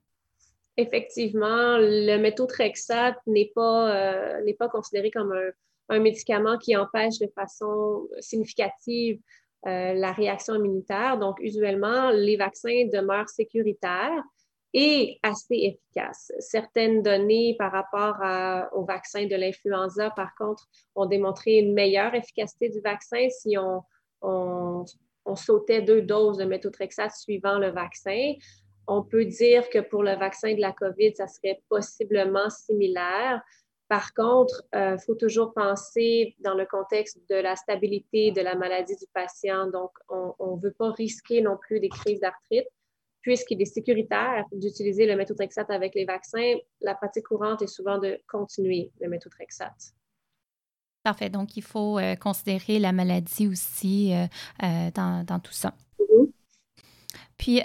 Effectivement, 0.76 1.78
le 1.78 2.18
méthotrexate 2.18 3.16
n'est 3.26 3.50
pas, 3.54 3.90
euh, 3.90 4.44
n'est 4.44 4.54
pas 4.54 4.68
considéré 4.68 5.10
comme 5.10 5.32
un, 5.32 5.50
médicament 5.90 6.59
qui 6.59 6.77
empêche 6.77 7.18
de 7.18 7.29
façon 7.35 8.09
significative 8.20 9.20
la 9.64 10.12
réaction 10.12 10.55
immunitaire. 10.57 11.18
Donc, 11.18 11.38
usuellement, 11.40 12.11
les 12.11 12.37
vaccins 12.37 12.87
demeurent 12.92 13.29
sécuritaires 13.29 14.23
et 14.75 15.18
assez 15.23 15.55
efficaces. 15.55 16.33
Certaines 16.40 17.01
données 17.01 17.55
par 17.59 17.73
rapport 17.73 18.16
au 18.73 18.85
vaccin 18.85 19.27
de 19.27 19.37
l'influenza, 19.37 20.11
par 20.11 20.35
contre, 20.37 20.66
ont 20.97 21.07
démontré 21.07 21.59
une 21.59 21.73
meilleure 21.73 22.14
efficacité 22.14 22.68
du 22.68 22.81
vaccin 22.81 23.29
si 23.31 23.57
on, 23.57 23.83
on, 24.20 24.85
on 25.25 25.37
sautait 25.37 25.81
deux 25.81 26.03
doses 26.03 26.38
de 26.38 26.44
méthotrexate 26.44 27.12
suivant 27.12 27.59
le 27.59 27.70
vaccin. 27.70 28.33
On 28.87 29.03
peut 29.03 29.25
dire 29.25 29.68
que 29.70 29.79
pour 29.79 30.03
le 30.03 30.16
vaccin 30.16 30.55
de 30.55 30.61
la 30.61 30.73
COVID, 30.73 31.14
ça 31.14 31.29
serait 31.29 31.62
possiblement 31.68 32.51
similaire. 32.51 33.40
Par 33.88 34.14
contre, 34.14 34.62
il 34.73 34.79
euh, 34.79 34.99
faut 34.99 35.14
toujours 35.14 35.53
penser 35.53 36.35
dans 36.40 36.55
le 36.55 36.64
contexte 36.64 37.18
de 37.29 37.35
la 37.35 37.55
stabilité 37.55 38.33
de 38.33 38.40
la 38.40 38.55
maladie 38.55 38.97
du 38.97 39.07
patient. 39.12 39.68
Donc, 39.70 39.90
on 40.09 40.57
ne 40.57 40.61
veut 40.61 40.73
pas 40.73 40.90
risquer 40.92 41.42
non 41.42 41.59
plus 41.59 41.81
des 41.81 41.90
crises 41.90 42.20
d'arthrite. 42.20 42.66
Puisqu'il 43.20 43.61
est 43.62 43.66
sécuritaire 43.66 44.44
d'utiliser 44.53 45.07
le 45.07 45.16
méthotrexate 45.16 45.70
avec 45.70 45.94
les 45.94 46.05
vaccins, 46.05 46.57
la 46.83 46.94
pratique 46.94 47.25
courante 47.25 47.62
est 47.62 47.66
souvent 47.66 47.97
de 47.97 48.20
continuer 48.29 48.92
le 49.01 49.09
méthotrexate. 49.09 49.94
Parfait. 51.03 51.31
Donc, 51.31 51.57
il 51.57 51.62
faut 51.62 51.99
euh, 51.99 52.16
considérer 52.16 52.79
la 52.79 52.92
maladie 52.92 53.49
aussi 53.49 54.12
euh, 54.12 54.90
dans, 54.94 55.25
dans, 55.25 55.38
tout 55.38 55.53
ça. 55.53 55.73
Mm-hmm. 55.99 56.34
Puis, 57.37 57.61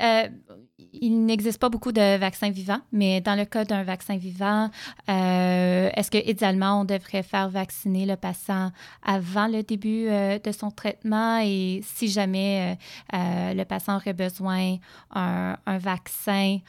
il 0.93 1.25
n'existe 1.25 1.59
pas 1.59 1.69
beaucoup 1.69 1.91
de 1.91 2.17
vaccins 2.17 2.49
vivants, 2.49 2.81
mais 2.91 3.21
dans 3.21 3.35
le 3.35 3.45
cas 3.45 3.65
d'un 3.65 3.83
vaccin 3.83 4.17
vivant, 4.17 4.69
euh, 5.09 5.89
est-ce 5.95 6.11
que 6.11 6.17
idéalement 6.17 6.81
on 6.81 6.85
devrait 6.85 7.23
faire 7.23 7.49
vacciner 7.49 8.05
le 8.05 8.15
patient 8.15 8.71
avant 9.03 9.47
le 9.47 9.63
début 9.63 10.07
euh, 10.07 10.39
de 10.39 10.51
son 10.51 10.71
traitement? 10.71 11.39
Et 11.43 11.81
si 11.83 12.07
jamais 12.07 12.77
euh, 13.13 13.53
le 13.53 13.63
patient 13.65 13.95
aurait 13.95 14.13
besoin 14.13 14.77
d'un 15.13 15.57
un 15.65 15.77
vaccin 15.77 16.59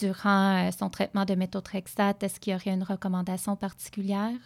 durant 0.00 0.70
son 0.72 0.90
traitement 0.90 1.24
de 1.24 1.34
méthotrexate, 1.34 2.22
est-ce 2.22 2.40
qu'il 2.40 2.52
y 2.52 2.56
aurait 2.56 2.70
une 2.70 2.82
recommandation 2.82 3.56
particulière? 3.56 4.36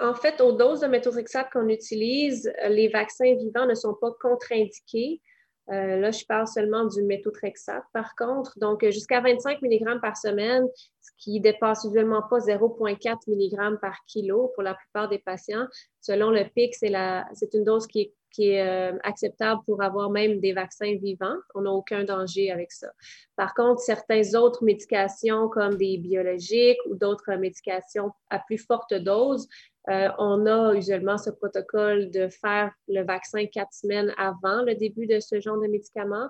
En 0.00 0.14
fait, 0.14 0.40
aux 0.40 0.52
doses 0.52 0.80
de 0.80 0.86
méthotrexate 0.86 1.50
qu'on 1.52 1.68
utilise, 1.68 2.52
les 2.68 2.88
vaccins 2.88 3.34
vivants 3.36 3.66
ne 3.66 3.74
sont 3.74 3.94
pas 4.00 4.10
contre-indiqués. 4.20 5.20
Euh, 5.70 5.96
là, 5.98 6.10
je 6.10 6.24
parle 6.24 6.46
seulement 6.46 6.86
du 6.86 7.02
méthotrexate, 7.02 7.84
par 7.92 8.14
contre. 8.16 8.58
Donc, 8.58 8.84
jusqu'à 8.88 9.20
25 9.20 9.60
mg 9.60 10.00
par 10.00 10.16
semaine, 10.16 10.66
ce 11.00 11.10
qui 11.18 11.40
dépasse 11.40 11.84
usuellement 11.84 12.22
pas 12.22 12.38
0,4 12.38 13.18
mg 13.28 13.78
par 13.80 13.96
kilo 14.06 14.50
pour 14.54 14.62
la 14.62 14.74
plupart 14.74 15.08
des 15.08 15.18
patients. 15.18 15.66
Selon 16.00 16.30
le 16.30 16.44
PIC, 16.44 16.74
c'est 16.74 17.54
une 17.54 17.64
dose 17.64 17.86
qui 17.86 18.12
est, 18.38 18.60
euh, 18.60 18.96
acceptable 19.02 19.60
pour 19.66 19.82
avoir 19.82 20.10
même 20.10 20.40
des 20.40 20.52
vaccins 20.52 20.94
vivants. 21.02 21.36
On 21.54 21.62
n'a 21.62 21.70
aucun 21.70 22.04
danger 22.04 22.50
avec 22.50 22.72
ça. 22.72 22.88
Par 23.36 23.52
contre, 23.52 23.80
certaines 23.80 24.36
autres 24.36 24.64
médications 24.64 25.48
comme 25.48 25.76
des 25.76 25.98
biologiques 25.98 26.78
ou 26.88 26.94
d'autres 26.94 27.34
médications 27.34 28.10
à 28.30 28.38
plus 28.38 28.58
forte 28.58 28.94
dose 28.94 29.48
euh, 29.88 30.10
on 30.18 30.44
a 30.46 30.74
usuellement 30.74 31.16
ce 31.16 31.30
protocole 31.30 32.10
de 32.10 32.28
faire 32.28 32.72
le 32.88 33.04
vaccin 33.04 33.46
quatre 33.46 33.72
semaines 33.72 34.12
avant 34.18 34.62
le 34.62 34.74
début 34.74 35.06
de 35.06 35.18
ce 35.18 35.40
genre 35.40 35.58
de 35.58 35.66
médicament 35.66 36.28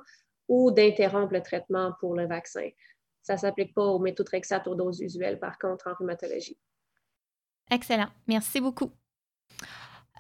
ou 0.49 0.71
d'interrompre 0.71 1.33
le 1.33 1.43
traitement 1.43 1.93
pour 2.01 2.15
le 2.15 2.27
vaccin. 2.27 2.69
Ça 3.23 3.35
ne 3.35 3.39
s'applique 3.39 3.75
pas 3.75 3.85
au 3.85 3.99
méthotrexate 3.99 4.67
aux 4.69 4.75
doses 4.75 5.01
usuelles, 5.01 5.39
par 5.39 5.59
contre, 5.59 5.89
en 5.89 5.95
rhumatologie. 5.95 6.57
Excellent. 7.71 8.09
Merci 8.29 8.61
beaucoup. 8.61 8.91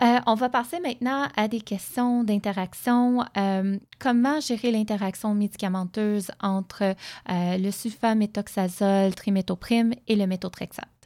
Euh, 0.02 0.18
on 0.26 0.34
va 0.34 0.48
passer 0.48 0.78
maintenant 0.80 1.28
à 1.34 1.48
des 1.48 1.60
questions 1.60 2.22
d'interaction. 2.22 3.24
Euh, 3.36 3.78
comment 3.98 4.40
gérer 4.40 4.70
l'interaction 4.70 5.34
médicamenteuse 5.34 6.30
entre 6.40 6.94
le 7.28 7.70
sulfaméthoxazole, 7.70 9.14
trimétoprime 9.14 9.94
et 10.06 10.14
le 10.14 10.26
méthotrexate? 10.26 10.97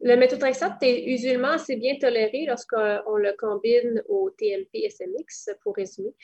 Le 0.00 0.16
méthotrexate 0.16 0.82
est 0.82 1.06
usuellement 1.06 1.52
assez 1.52 1.76
bien 1.76 1.96
toléré 1.96 2.44
lorsqu'on 2.46 3.16
le 3.16 3.36
combine 3.38 4.02
au 4.08 4.30
TMP-SMX, 4.30 5.50
pour 5.62 5.76
résumer, 5.76 6.14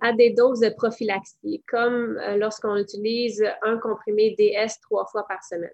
à 0.00 0.12
des 0.12 0.30
doses 0.30 0.60
de 0.60 0.70
prophylaxie, 0.70 1.62
comme 1.68 2.18
euh, 2.18 2.36
lorsqu'on 2.36 2.76
utilise 2.76 3.44
un 3.62 3.78
comprimé 3.78 4.34
DS 4.38 4.80
trois 4.80 5.06
fois 5.06 5.26
par 5.28 5.44
semaine. 5.44 5.70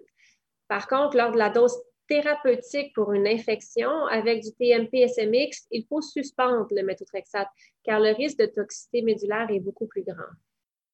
Par 0.67 0.87
contre, 0.87 1.15
lors 1.15 1.31
de 1.31 1.37
la 1.37 1.49
dose 1.49 1.77
thérapeutique 2.07 2.93
pour 2.93 3.13
une 3.13 3.27
infection 3.27 3.89
avec 4.07 4.43
du 4.43 4.49
TMP-SMX, 4.49 5.67
il 5.71 5.85
faut 5.87 6.01
suspendre 6.01 6.67
le 6.71 6.83
méthotrexate 6.83 7.47
car 7.83 7.99
le 7.99 8.11
risque 8.11 8.37
de 8.39 8.45
toxicité 8.45 9.01
médulaire 9.01 9.47
est 9.49 9.59
beaucoup 9.59 9.87
plus 9.87 10.03
grand. 10.03 10.29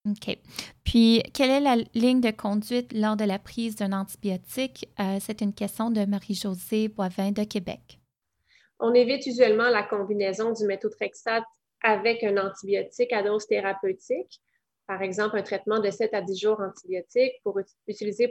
OK. 0.10 0.36
Puis, 0.84 1.22
quelle 1.34 1.52
est 1.52 1.60
la 1.60 1.76
ligne 1.94 2.22
de 2.22 2.32
conduite 2.32 2.92
lors 2.94 3.16
de 3.16 3.24
la 3.24 3.38
prise 3.38 3.76
d'un 3.76 3.94
antibiotique? 3.94 4.90
Euh, 5.00 5.18
c'est 5.20 5.42
une 5.42 5.54
question 5.54 5.92
de 5.92 6.06
Marie-Josée 6.06 6.88
Boivin 6.88 7.32
de 7.32 7.44
Québec. 7.44 8.00
On 8.80 8.96
évite 8.96 9.28
usuellement 9.28 9.70
la 9.70 9.84
combinaison 9.84 10.54
du 10.54 10.66
méthotrexate 10.66 11.44
avec 11.84 12.24
un 12.24 12.38
antibiotique 12.38 13.14
à 13.14 13.22
dose 13.22 13.46
thérapeutique. 13.46 14.42
Par 14.88 15.04
exemple, 15.04 15.38
un 15.38 15.44
traitement 15.44 15.80
de 15.80 15.92
7 15.92 16.14
à 16.16 16.22
10 16.22 16.40
jours 16.40 16.60
antibiotique 16.60 17.34
pour 17.44 17.60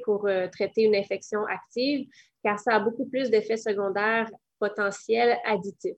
pour 0.05 0.27
euh, 0.27 0.49
traiter 0.49 0.83
une 0.83 0.97
infection 0.97 1.45
active, 1.47 2.09
car 2.43 2.59
ça 2.59 2.75
a 2.75 2.81
beaucoup 2.81 3.07
plus 3.07 3.31
d'effets 3.31 3.57
secondaires 3.57 4.29
potentiels 4.59 5.39
additifs. 5.45 5.97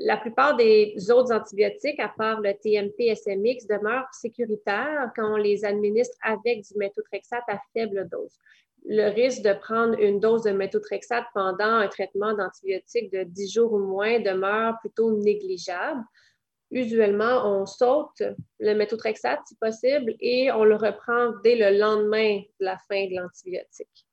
La 0.00 0.16
plupart 0.16 0.54
des 0.56 0.94
autres 1.10 1.34
antibiotiques, 1.34 1.98
à 1.98 2.08
part 2.08 2.40
le 2.40 2.50
TMP-SMX, 2.50 3.66
demeurent 3.66 4.06
sécuritaires 4.12 5.10
quand 5.16 5.34
on 5.34 5.36
les 5.36 5.64
administre 5.64 6.16
avec 6.22 6.62
du 6.62 6.78
méthotrexate 6.78 7.42
à 7.48 7.58
faible 7.72 8.08
dose. 8.08 8.38
Le 8.84 9.08
risque 9.12 9.42
de 9.42 9.52
prendre 9.54 9.98
une 9.98 10.20
dose 10.20 10.42
de 10.42 10.52
méthotrexate 10.52 11.24
pendant 11.34 11.64
un 11.64 11.88
traitement 11.88 12.32
d'antibiotiques 12.32 13.12
de 13.12 13.24
10 13.24 13.52
jours 13.52 13.72
ou 13.72 13.78
moins 13.78 14.20
demeure 14.20 14.78
plutôt 14.78 15.10
négligeable. 15.18 16.04
Usuellement, 16.70 17.44
on 17.44 17.66
saute 17.66 18.22
le 18.60 18.74
méthotrexate 18.74 19.40
si 19.48 19.56
possible 19.56 20.14
et 20.20 20.52
on 20.52 20.62
le 20.62 20.76
reprend 20.76 21.32
dès 21.42 21.56
le 21.56 21.76
lendemain 21.76 22.38
de 22.60 22.64
la 22.64 22.78
fin 22.88 23.06
de 23.06 23.16
l'antibiotique. 23.16 24.07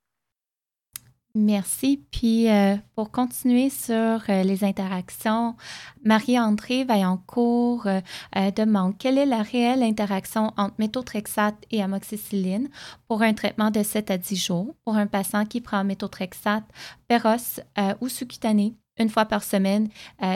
Merci. 1.37 2.01
Puis 2.11 2.49
euh, 2.49 2.77
pour 2.95 3.11
continuer 3.11 3.69
sur 3.69 3.93
euh, 3.93 4.43
les 4.43 4.63
interactions, 4.63 5.57
Marie-André 6.05 6.85
Vaillancourt 6.85 7.87
euh, 7.87 8.51
demande 8.51 8.97
quelle 8.97 9.17
est 9.17 9.25
la 9.25 9.41
réelle 9.41 9.83
interaction 9.83 10.53
entre 10.55 10.75
méthotrexate 10.79 11.57
et 11.71 11.83
amoxicilline 11.83 12.69
pour 13.09 13.21
un 13.21 13.33
traitement 13.33 13.69
de 13.69 13.83
7 13.83 14.11
à 14.11 14.17
10 14.17 14.35
jours 14.37 14.75
pour 14.85 14.95
un 14.95 15.07
patient 15.07 15.45
qui 15.45 15.59
prend 15.59 15.83
méthotrexate 15.83 16.63
péros 17.09 17.59
ou 17.99 18.07
sous-cutané 18.07 18.73
une 18.97 19.09
fois 19.09 19.25
par 19.25 19.43
semaine 19.43 19.89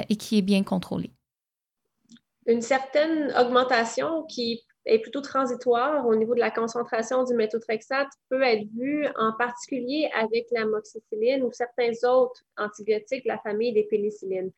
et 0.10 0.16
qui 0.18 0.38
est 0.38 0.42
bien 0.42 0.64
contrôlé. 0.64 1.12
Une 2.46 2.62
certaine 2.62 3.34
augmentation 3.40 4.26
qui 4.28 4.62
est 4.86 5.00
plutôt 5.00 5.22
transitoire 5.22 6.08
au 6.08 6.16
niveau 6.16 6.34
de 6.34 6.40
la 6.40 6.52
concentration 6.52 7.24
du 7.24 7.34
méthotrexate 7.34 8.08
peut 8.30 8.42
être 8.42 8.66
vue 8.76 9.06
en 9.18 9.34
particulier 9.34 10.10
avec 10.16 10.48
l'amoxicilline 10.52 11.44
ou 11.44 11.52
certains 11.52 11.92
autres 12.08 12.44
antibiotiques 12.58 13.24
de 13.24 13.30
la 13.30 13.38
famille 13.40 13.74
des 13.74 13.84
pénicillines. 13.84 14.52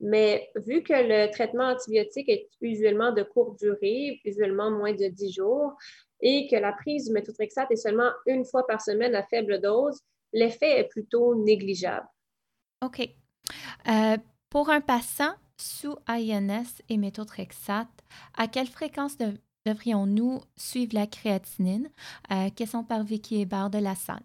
Mais 0.00 0.50
vu 0.54 0.82
que 0.82 0.92
le 0.92 1.30
traitement 1.30 1.70
antibiotique 1.70 2.28
est 2.28 2.48
usuellement 2.60 3.12
de 3.12 3.22
courte 3.22 3.58
durée, 3.58 4.20
usuellement 4.24 4.70
moins 4.70 4.92
de 4.92 5.08
10 5.08 5.32
jours, 5.32 5.76
et 6.20 6.48
que 6.48 6.56
la 6.56 6.72
prise 6.72 7.06
du 7.06 7.12
méthotrexate 7.12 7.70
est 7.70 7.76
seulement 7.76 8.10
une 8.26 8.44
fois 8.44 8.66
par 8.66 8.80
semaine 8.80 9.14
à 9.14 9.24
faible 9.24 9.60
dose, 9.60 10.00
l'effet 10.32 10.80
est 10.80 10.88
plutôt 10.88 11.34
négligeable. 11.34 12.06
OK. 12.84 13.08
Euh, 13.88 14.16
pour 14.50 14.70
un 14.70 14.80
patient 14.80 15.34
sous 15.56 15.96
INS 16.06 16.80
et 16.88 16.96
méthotrexate, 16.96 17.88
à 18.36 18.46
quelle 18.46 18.68
fréquence 18.68 19.16
de 19.16 19.34
devrions-nous 19.66 20.40
suivre 20.56 20.94
la 20.94 21.06
créatinine? 21.06 21.90
Question 22.56 22.84
par 22.84 23.04
Vicky 23.04 23.40
Hébert 23.40 23.70
de 23.70 23.78
la 23.78 23.94
salle? 23.94 24.24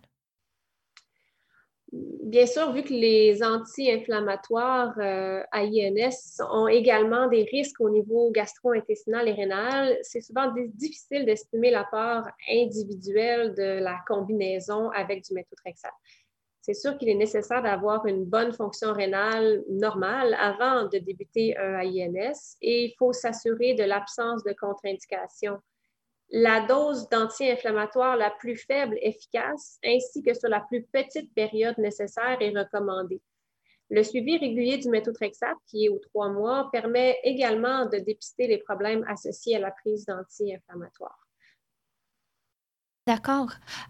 Bien 2.24 2.48
sûr, 2.48 2.72
vu 2.72 2.82
que 2.82 2.92
les 2.92 3.44
anti-inflammatoires 3.44 4.96
euh, 4.98 5.44
à 5.52 5.62
INS 5.62 6.42
ont 6.52 6.68
également 6.68 7.28
des 7.28 7.44
risques 7.44 7.80
au 7.80 7.90
niveau 7.92 8.32
gastro-intestinal 8.32 9.28
et 9.28 9.34
rénal, 9.34 9.96
c'est 10.02 10.22
souvent 10.22 10.52
difficile 10.74 11.24
d'estimer 11.24 11.70
l'apport 11.70 12.24
individuel 12.50 13.54
de 13.54 13.84
la 13.84 14.00
combinaison 14.08 14.90
avec 14.90 15.24
du 15.24 15.36
méthotrexate 15.36 15.94
c'est 16.64 16.74
sûr 16.74 16.98
qu'il 16.98 17.10
est 17.10 17.16
nécessaire 17.16 17.62
d'avoir 17.62 18.06
une 18.06 18.24
bonne 18.24 18.54
fonction 18.54 18.94
rénale 18.94 19.66
normale 19.68 20.34
avant 20.40 20.88
de 20.88 20.98
débuter 20.98 21.58
un 21.58 21.80
AINS 21.80 22.56
et 22.62 22.86
il 22.86 22.96
faut 22.98 23.12
s'assurer 23.12 23.74
de 23.74 23.84
l'absence 23.84 24.46
de 24.46 24.54
contre-indication. 24.54 25.60
La 26.32 26.66
dose 26.66 27.10
d'anti-inflammatoire 27.10 28.16
la 28.16 28.32
plus 28.32 28.56
faible 28.56 28.98
efficace 29.02 29.78
ainsi 29.86 30.24
que 30.24 30.34
sur 30.34 30.48
la 30.48 30.62
plus 30.62 30.84
petite 30.86 31.34
période 31.36 31.78
nécessaire 31.78 32.38
est 32.40 32.58
recommandée. 32.58 33.22
Le 33.90 34.02
suivi 34.02 34.38
régulier 34.38 34.78
du 34.78 34.88
méthotrexate, 34.88 35.58
qui 35.68 35.86
est 35.86 35.90
aux 35.90 36.00
trois 36.00 36.30
mois, 36.30 36.70
permet 36.72 37.20
également 37.26 37.88
de 37.88 37.98
dépister 37.98 38.48
les 38.48 38.60
problèmes 38.60 39.04
associés 39.10 39.58
à 39.58 39.60
la 39.60 39.72
prise 39.72 40.06
d'anti-inflammatoires. 40.06 41.23
D'accord. 43.06 43.50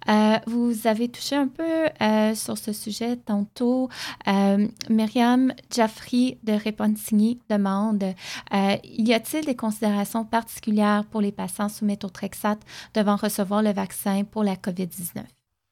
Euh, 0.09 0.37
vous 0.47 0.87
avez 0.87 1.07
touché 1.07 1.35
un 1.35 1.47
peu 1.47 1.85
euh, 2.01 2.33
sur 2.33 2.57
ce 2.57 2.73
sujet 2.73 3.15
tantôt. 3.15 3.87
Euh, 4.27 4.65
Myriam 4.89 5.53
Jaffry 5.69 6.39
de 6.41 6.53
Repentigny 6.53 7.39
demande 7.47 8.03
Y 8.51 9.13
a-t-il 9.13 9.45
des 9.45 9.55
considérations 9.55 10.25
particulières 10.25 11.03
pour 11.11 11.21
les 11.21 11.31
patients 11.31 11.69
sous 11.69 11.85
méthotrexate 11.85 12.61
devant 12.95 13.15
recevoir 13.15 13.61
le 13.61 13.71
vaccin 13.71 14.23
pour 14.23 14.43
la 14.43 14.55
COVID-19 14.55 15.21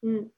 hmm. 0.04 0.28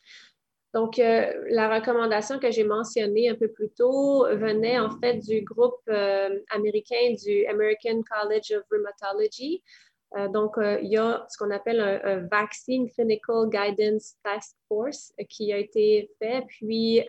Donc, 0.73 0.97
la 0.97 1.73
recommandation 1.73 2.41
que 2.41 2.51
j'ai 2.51 2.65
mentionnée 2.65 3.29
un 3.29 3.37
peu 3.37 3.47
plus 3.47 3.69
tôt 3.69 4.27
venait 4.33 4.81
en 4.81 4.91
fait 4.99 5.19
du 5.19 5.43
groupe 5.43 5.89
américain 6.51 7.15
du 7.25 7.47
American 7.47 8.03
College 8.03 8.51
of 8.57 8.65
Rheumatology. 8.73 9.63
Euh, 10.17 10.29
donc, 10.29 10.59
euh, 10.59 10.79
il 10.83 10.91
y 10.91 10.97
a 10.97 11.27
ce 11.29 11.37
qu'on 11.37 11.51
appelle 11.51 11.81
un, 11.81 12.27
Vaccine 12.31 12.89
Clinical 12.91 13.49
Guidance 13.49 14.15
Task 14.23 14.57
Force 14.69 15.13
euh, 15.21 15.25
qui 15.29 15.53
a 15.53 15.59
été 15.59 16.11
fait. 16.21 16.45
Puis, 16.49 17.03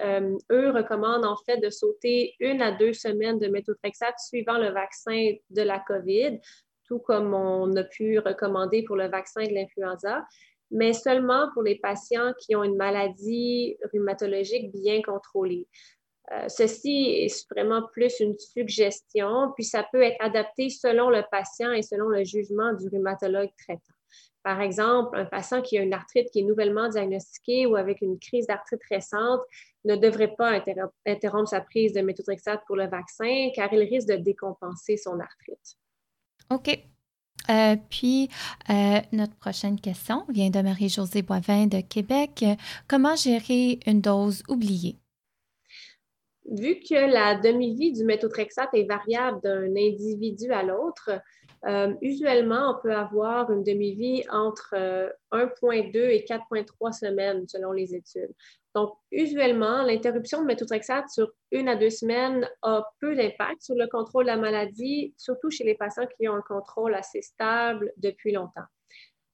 eux 0.52 0.72
recommandent 0.72 1.26
en 1.26 1.38
fait 1.46 1.58
de 1.58 1.70
sauter 1.70 2.34
une 2.40 2.62
à 2.62 2.72
deux 2.72 2.94
semaines 2.94 3.40
de 3.40 3.48
méthotrexate 3.48 4.20
suivant 4.20 4.58
le 4.58 4.70
vaccin 4.70 5.34
de 5.50 5.62
la 5.62 5.80
COVID, 5.80 6.40
tout 6.86 7.00
comme 7.00 7.34
on 7.34 7.76
a 7.76 7.84
pu 7.84 8.20
recommander 8.20 8.84
pour 8.84 8.96
le 8.96 9.08
vaccin 9.08 9.44
de 9.44 9.54
l'influenza, 9.54 10.24
mais 10.72 10.94
seulement 10.94 11.50
pour 11.54 11.64
les 11.64 11.76
patients 11.76 12.34
qui 12.40 12.56
ont 12.56 12.64
une 12.64 12.76
maladie 12.76 13.78
rhumatologique 13.94 14.72
bien 14.72 15.02
contrôlée. 15.02 15.68
Euh, 16.32 16.48
ceci 16.48 17.06
est 17.20 17.48
vraiment 17.52 17.84
plus 17.94 18.20
une 18.20 18.38
suggestion, 18.38 19.52
puis 19.56 19.64
ça 19.64 19.86
peut 19.92 20.02
être 20.02 20.18
adapté 20.20 20.70
selon 20.70 21.10
le 21.10 21.24
patient 21.32 21.72
et 21.72 21.84
selon 21.84 22.08
le 22.08 22.24
jugement 22.24 22.74
du 22.74 22.88
rhumatologue 22.88 23.52
traitant. 23.58 23.94
Par 24.44 24.62
exemple, 24.62 25.18
un 25.18 25.26
patient 25.26 25.62
qui 25.62 25.78
a 25.78 25.82
une 25.82 25.94
arthrite 25.94 26.30
qui 26.32 26.40
est 26.40 26.44
nouvellement 26.44 26.88
diagnostiquée 26.88 27.66
ou 27.66 27.76
avec 27.76 28.02
une 28.02 28.20
crise 28.20 28.46
d'arthrite 28.48 28.82
récente 28.92 29.42
ne 29.86 29.96
devrait 29.96 30.36
pas 30.36 30.62
interrompre 31.06 31.50
sa 31.50 31.62
prise 31.62 31.94
de 31.94 32.02
méthotrexate 32.02 32.62
pour 32.68 32.76
le 32.76 32.88
vaccin 32.88 33.50
car 33.56 33.74
il 33.74 33.82
risque 33.82 34.08
de 34.08 34.16
décompenser 34.16 34.98
son 34.98 35.20
arthrite. 35.20 35.78
OK. 36.52 36.80
Euh, 37.50 37.76
puis, 37.90 38.30
euh, 38.70 39.02
notre 39.12 39.36
prochaine 39.36 39.80
question 39.80 40.26
vient 40.30 40.50
de 40.50 40.62
Marie-Josée 40.62 41.22
Boivin 41.22 41.68
de 41.68 41.82
Québec. 41.82 42.46
Comment 42.88 43.16
gérer 43.16 43.80
une 43.86 44.02
dose 44.02 44.44
oubliée? 44.48 44.98
Vu 46.50 46.80
que 46.80 47.12
la 47.12 47.36
demi-vie 47.36 47.94
du 47.94 48.04
méthotrexate 48.04 48.74
est 48.74 48.88
variable 48.88 49.42
d'un 49.42 49.76
individu 49.76 50.52
à 50.52 50.64
l'autre, 50.64 51.12
euh, 51.66 51.94
usuellement, 52.02 52.76
on 52.76 52.82
peut 52.82 52.94
avoir 52.94 53.52
une 53.52 53.64
demi-vie 53.64 54.24
entre 54.30 54.76
1,2 55.32 55.98
euh, 55.98 56.10
et 56.10 56.26
4,3 56.28 56.92
semaines 56.92 57.48
selon 57.48 57.72
les 57.72 57.96
études. 57.96 58.32
Donc, 58.76 58.94
usuellement, 59.12 59.82
l'interruption 59.82 60.42
de 60.42 60.46
méthotrexate 60.46 61.10
sur 61.10 61.32
une 61.52 61.68
à 61.68 61.76
deux 61.76 61.90
semaines 61.90 62.48
a 62.62 62.84
peu 63.00 63.16
d'impact 63.16 63.62
sur 63.62 63.76
le 63.76 63.88
contrôle 63.88 64.26
de 64.26 64.32
la 64.32 64.38
maladie, 64.38 65.14
surtout 65.18 65.50
chez 65.50 65.64
les 65.64 65.76
patients 65.76 66.06
qui 66.18 66.28
ont 66.28 66.36
un 66.36 66.42
contrôle 66.42 66.94
assez 66.94 67.22
stable 67.22 67.92
depuis 67.98 68.34
longtemps. 68.34 68.66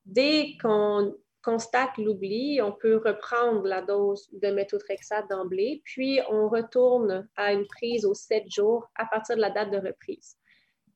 Dès 0.05 0.57
qu'on 0.61 1.15
constate 1.43 1.97
l'oubli, 1.97 2.61
on 2.61 2.71
peut 2.71 2.97
reprendre 2.97 3.65
la 3.65 3.81
dose 3.81 4.29
de 4.33 4.49
méthotrexate 4.49 5.29
d'emblée, 5.29 5.81
puis 5.83 6.19
on 6.29 6.47
retourne 6.49 7.27
à 7.35 7.53
une 7.53 7.65
prise 7.65 8.05
aux 8.05 8.13
sept 8.13 8.49
jours 8.49 8.87
à 8.95 9.05
partir 9.05 9.35
de 9.35 9.41
la 9.41 9.49
date 9.49 9.71
de 9.71 9.77
reprise. 9.77 10.37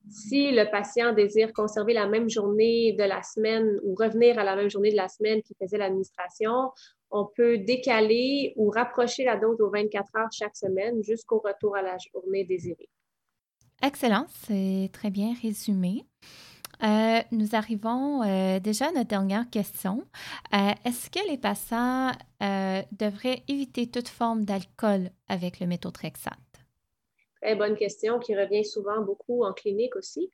Si 0.10 0.52
le 0.52 0.70
patient 0.70 1.14
désire 1.14 1.52
conserver 1.52 1.94
la 1.94 2.08
même 2.08 2.30
journée 2.30 2.94
de 2.94 3.04
la 3.04 3.24
semaine 3.24 3.80
ou 3.84 3.96
revenir 3.96 4.38
à 4.38 4.44
la 4.44 4.56
même 4.56 4.70
journée 4.70 4.92
de 4.92 4.96
la 4.96 5.08
semaine 5.08 5.42
qui 5.42 5.56
faisait 5.60 5.80
l'administration, 5.80 6.72
on 7.10 7.26
peut 7.26 7.58
décaler 7.58 8.54
ou 8.56 8.70
rapprocher 8.70 9.24
la 9.24 9.38
dose 9.38 9.60
aux 9.62 9.70
24 9.72 10.16
heures 10.18 10.32
chaque 10.32 10.56
semaine 10.56 11.02
jusqu'au 11.04 11.40
retour 11.40 11.76
à 11.76 11.82
la 11.82 11.98
journée 11.98 12.44
désirée. 12.44 12.90
Excellent, 13.82 14.26
c'est 14.48 14.90
très 14.94 15.10
bien 15.10 15.34
résumé. 15.42 16.06
Euh, 16.84 17.20
nous 17.32 17.56
arrivons 17.56 18.24
euh, 18.24 18.60
déjà 18.60 18.88
à 18.88 18.92
notre 18.92 19.08
dernière 19.08 19.50
question. 19.50 20.04
Euh, 20.54 20.72
est-ce 20.86 21.10
que 21.10 21.28
les 21.30 21.38
patients 21.38 22.12
devraient 22.92 23.42
éviter 23.48 23.88
toute 23.88 24.08
forme 24.08 24.46
d'alcool 24.46 25.10
avec 25.28 25.60
le 25.60 25.66
méthotrexate? 25.66 26.38
Très 27.42 27.56
bonne 27.56 27.76
question 27.76 28.20
qui 28.20 28.36
revient 28.36 28.64
souvent 28.64 29.02
beaucoup 29.02 29.44
en 29.44 29.54
clinique 29.54 29.96
aussi. 29.96 30.32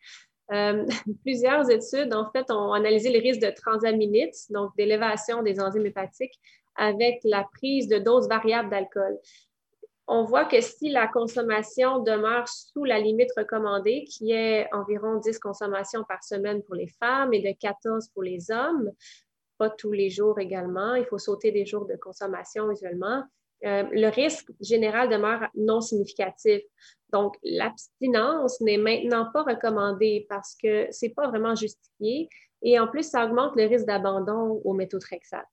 plusieurs 1.23 1.69
études, 1.69 2.13
en 2.13 2.29
fait, 2.31 2.51
ont 2.51 2.73
analysé 2.73 3.09
les 3.09 3.19
risques 3.19 3.41
de 3.41 3.51
transaminites, 3.51 4.35
donc 4.49 4.75
d'élévation 4.75 5.41
des 5.43 5.61
enzymes 5.61 5.85
hépatiques, 5.85 6.37
avec 6.75 7.21
la 7.23 7.47
prise 7.53 7.87
de 7.87 7.99
doses 7.99 8.27
variables 8.27 8.69
d'alcool 8.69 9.17
on 10.07 10.23
voit 10.23 10.45
que 10.45 10.59
si 10.61 10.89
la 10.89 11.07
consommation 11.07 11.99
demeure 11.99 12.47
sous 12.47 12.83
la 12.83 12.99
limite 12.99 13.31
recommandée, 13.37 14.03
qui 14.05 14.31
est 14.31 14.67
environ 14.73 15.17
10 15.17 15.39
consommations 15.39 16.03
par 16.03 16.23
semaine 16.23 16.63
pour 16.63 16.75
les 16.75 16.87
femmes 16.99 17.33
et 17.33 17.41
de 17.41 17.57
14 17.59 18.09
pour 18.13 18.23
les 18.23 18.51
hommes, 18.51 18.91
pas 19.57 19.69
tous 19.69 19.91
les 19.91 20.09
jours 20.09 20.39
également, 20.39 20.95
il 20.95 21.05
faut 21.05 21.19
sauter 21.19 21.51
des 21.51 21.65
jours 21.65 21.85
de 21.85 21.95
consommation 21.95 22.71
usuellement, 22.71 23.23
euh, 23.63 23.83
le 23.91 24.07
risque 24.07 24.49
général 24.59 25.07
demeure 25.07 25.47
non 25.55 25.81
significatif. 25.81 26.61
Donc, 27.13 27.35
l'abstinence 27.43 28.59
n'est 28.59 28.77
maintenant 28.77 29.29
pas 29.31 29.43
recommandée 29.43 30.25
parce 30.29 30.55
que 30.55 30.87
ce 30.91 31.05
n'est 31.05 31.13
pas 31.13 31.27
vraiment 31.27 31.53
justifié 31.53 32.27
et 32.61 32.79
en 32.79 32.87
plus, 32.87 33.03
ça 33.09 33.25
augmente 33.25 33.55
le 33.55 33.65
risque 33.65 33.85
d'abandon 33.85 34.61
au 34.63 34.73
méthotrexate. 34.73 35.47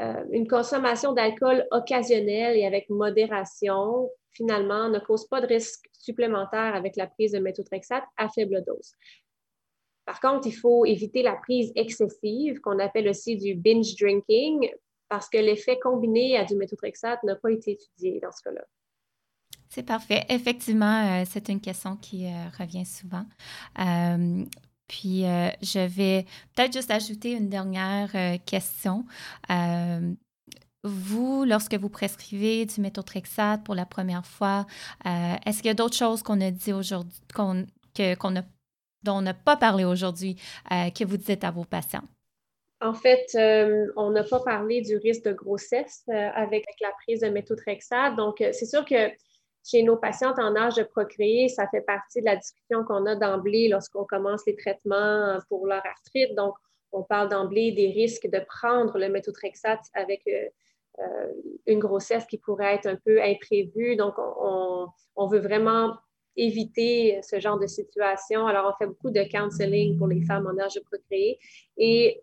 Euh, 0.00 0.24
une 0.30 0.46
consommation 0.46 1.12
d'alcool 1.12 1.66
occasionnelle 1.72 2.56
et 2.56 2.64
avec 2.64 2.88
modération, 2.88 4.08
finalement, 4.30 4.88
ne 4.88 5.00
cause 5.00 5.26
pas 5.26 5.40
de 5.40 5.46
risque 5.46 5.88
supplémentaire 5.92 6.74
avec 6.74 6.96
la 6.96 7.08
prise 7.08 7.32
de 7.32 7.40
méthotrexate 7.40 8.04
à 8.16 8.28
faible 8.28 8.62
dose. 8.64 8.94
Par 10.04 10.20
contre, 10.20 10.46
il 10.46 10.52
faut 10.54 10.86
éviter 10.86 11.22
la 11.22 11.34
prise 11.34 11.72
excessive, 11.74 12.60
qu'on 12.60 12.78
appelle 12.78 13.08
aussi 13.08 13.36
du 13.36 13.54
binge 13.54 13.94
drinking, 13.96 14.70
parce 15.08 15.28
que 15.28 15.38
l'effet 15.38 15.78
combiné 15.78 16.36
à 16.36 16.44
du 16.44 16.54
méthotrexate 16.54 17.22
n'a 17.24 17.36
pas 17.36 17.50
été 17.50 17.72
étudié 17.72 18.20
dans 18.20 18.30
ce 18.30 18.42
cas-là. 18.42 18.64
C'est 19.68 19.82
parfait. 19.82 20.24
Effectivement, 20.28 21.20
euh, 21.20 21.24
c'est 21.28 21.48
une 21.48 21.60
question 21.60 21.96
qui 21.96 22.26
euh, 22.26 22.48
revient 22.58 22.86
souvent. 22.86 23.24
Puis, 24.88 25.26
euh, 25.26 25.50
je 25.62 25.86
vais 25.86 26.24
peut-être 26.54 26.72
juste 26.72 26.90
ajouter 26.90 27.32
une 27.32 27.48
dernière 27.48 28.10
euh, 28.14 28.38
question. 28.44 29.04
Euh, 29.50 30.00
vous, 30.82 31.44
lorsque 31.44 31.74
vous 31.74 31.90
prescrivez 31.90 32.64
du 32.64 32.80
méthotrexate 32.80 33.62
pour 33.64 33.74
la 33.74 33.84
première 33.84 34.24
fois, 34.24 34.64
est-ce 35.04 35.58
qu'il 35.58 35.66
y 35.66 35.70
a 35.70 35.74
d'autres 35.74 35.96
choses 35.96 36.22
qu'on 36.22 36.40
a 36.40 36.52
dit 36.52 36.72
aujourd'hui, 36.72 37.18
qu'on, 37.34 37.66
a, 38.36 38.42
dont 39.02 39.14
on 39.14 39.20
n'a 39.20 39.34
pas 39.34 39.56
parlé 39.56 39.84
aujourd'hui, 39.84 40.36
que 40.70 41.04
vous 41.04 41.16
dites 41.16 41.42
à 41.42 41.50
vos 41.50 41.64
patients? 41.64 42.04
En 42.80 42.94
fait, 42.94 43.26
on 43.96 44.10
n'a 44.10 44.22
pas 44.22 44.38
parlé 44.38 44.80
du 44.80 44.96
risque 44.96 45.24
de 45.24 45.32
grossesse 45.32 46.04
avec 46.06 46.64
la 46.80 46.92
prise 47.02 47.20
de 47.20 47.28
méthotrexate. 47.28 48.14
Donc, 48.14 48.36
c'est 48.38 48.66
sûr 48.66 48.84
que 48.84 49.10
chez 49.68 49.82
nos 49.82 49.96
patientes 49.96 50.38
en 50.38 50.56
âge 50.56 50.76
de 50.76 50.82
procréer, 50.82 51.48
ça 51.48 51.68
fait 51.68 51.82
partie 51.82 52.20
de 52.20 52.24
la 52.24 52.36
discussion 52.36 52.84
qu'on 52.84 53.04
a 53.04 53.16
d'emblée 53.16 53.68
lorsqu'on 53.68 54.04
commence 54.04 54.46
les 54.46 54.56
traitements 54.56 55.38
pour 55.50 55.66
leur 55.66 55.84
arthrite. 55.84 56.34
Donc, 56.34 56.54
on 56.90 57.02
parle 57.02 57.28
d'emblée 57.28 57.72
des 57.72 57.90
risques 57.90 58.28
de 58.30 58.40
prendre 58.40 58.98
le 58.98 59.10
méthotrexate 59.10 59.84
avec 59.92 60.22
euh, 60.26 60.48
euh, 61.00 61.32
une 61.66 61.80
grossesse 61.80 62.24
qui 62.24 62.38
pourrait 62.38 62.76
être 62.76 62.86
un 62.86 62.96
peu 62.96 63.20
imprévue. 63.22 63.96
Donc, 63.96 64.14
on, 64.16 65.26
veut 65.26 65.40
vraiment 65.40 65.98
éviter 66.34 67.20
ce 67.22 67.38
genre 67.38 67.58
de 67.58 67.66
situation. 67.66 68.46
Alors, 68.46 68.72
on 68.72 68.78
fait 68.82 68.86
beaucoup 68.86 69.10
de 69.10 69.22
counseling 69.24 69.98
pour 69.98 70.06
les 70.06 70.22
femmes 70.22 70.46
en 70.46 70.58
âge 70.58 70.76
de 70.76 70.80
procréer. 70.80 71.38
Et 71.76 72.22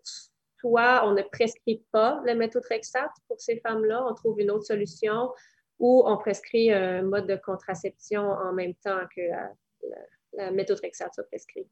soit 0.58 1.06
on 1.06 1.12
ne 1.12 1.22
prescrit 1.22 1.84
pas 1.92 2.20
le 2.24 2.34
méthotrexate 2.34 3.12
pour 3.28 3.40
ces 3.40 3.60
femmes-là, 3.60 4.04
on 4.04 4.14
trouve 4.14 4.40
une 4.40 4.50
autre 4.50 4.64
solution, 4.64 5.30
ou 5.78 6.02
on 6.06 6.16
prescrit 6.16 6.72
un 6.72 7.02
mode 7.02 7.26
de 7.26 7.36
contraception 7.36 8.22
en 8.22 8.52
même 8.52 8.74
temps 8.74 9.00
que 9.14 9.20
la, 9.20 9.50
la, 10.34 10.50
méthotrexate 10.50 11.14
soit 11.14 11.24
prescrite. 11.24 11.68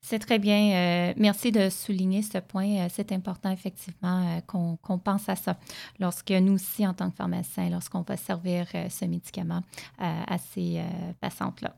C'est 0.00 0.18
très 0.18 0.38
bien. 0.38 1.10
Euh, 1.10 1.14
merci 1.16 1.50
de 1.50 1.68
souligner 1.68 2.22
ce 2.22 2.38
point. 2.38 2.84
Euh, 2.84 2.88
c'est 2.90 3.12
important, 3.12 3.50
effectivement, 3.50 4.38
euh, 4.38 4.40
qu'on 4.46 4.98
pense 4.98 5.28
à 5.28 5.36
ça 5.36 5.56
lorsque 5.98 6.30
nous 6.30 6.54
aussi, 6.54 6.86
en 6.86 6.94
tant 6.94 7.10
que 7.10 7.16
pharmaciens, 7.16 7.70
lorsqu'on 7.70 8.02
va 8.02 8.16
servir 8.16 8.66
ce 8.88 9.04
médicament 9.04 9.62
à 9.98 10.38
ces 10.38 10.80
patientes-là. 11.20 11.74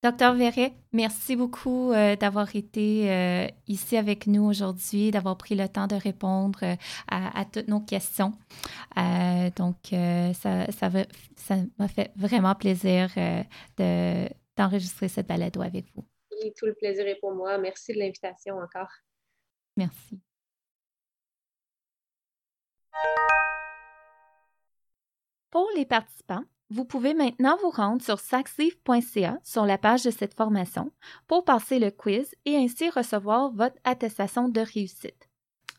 Docteur 0.00 0.34
Verret, 0.34 0.74
merci 0.92 1.34
beaucoup 1.34 1.90
euh, 1.90 2.14
d'avoir 2.14 2.54
été 2.54 3.10
euh, 3.10 3.48
ici 3.66 3.96
avec 3.96 4.28
nous 4.28 4.44
aujourd'hui, 4.44 5.10
d'avoir 5.10 5.36
pris 5.36 5.56
le 5.56 5.68
temps 5.68 5.88
de 5.88 5.96
répondre 5.96 6.60
euh, 6.62 6.76
à, 7.08 7.44
toutes 7.44 7.66
nos 7.66 7.80
questions. 7.80 8.32
donc, 9.56 9.76
ça, 9.90 10.70
ça, 10.70 11.56
m'a 11.78 11.88
fait 11.88 12.12
vraiment 12.14 12.54
plaisir 12.54 13.08
de, 13.76 14.28
d'enregistrer 14.56 15.08
cette 15.08 15.26
balado 15.26 15.62
avec 15.62 15.86
vous. 15.96 16.04
Oui, 16.30 16.52
tout 16.56 16.66
le 16.66 16.74
plaisir 16.74 17.04
est 17.08 17.16
pour 17.16 17.34
moi. 17.34 17.58
Merci 17.58 17.92
de 17.92 17.98
l'invitation 17.98 18.56
encore. 18.56 18.92
Merci. 19.76 20.20
Pour 25.50 25.68
les 25.74 25.86
participants, 25.86 26.44
vous 26.70 26.84
pouvez 26.84 27.14
maintenant 27.14 27.56
vous 27.62 27.70
rendre 27.70 28.02
sur 28.02 28.20
saxleaf.ca 28.20 29.38
sur 29.42 29.64
la 29.64 29.78
page 29.78 30.04
de 30.04 30.10
cette 30.10 30.34
formation 30.34 30.92
pour 31.26 31.44
passer 31.44 31.78
le 31.78 31.90
quiz 31.90 32.34
et 32.44 32.56
ainsi 32.56 32.90
recevoir 32.90 33.50
votre 33.52 33.76
attestation 33.84 34.48
de 34.48 34.60
réussite. 34.60 35.28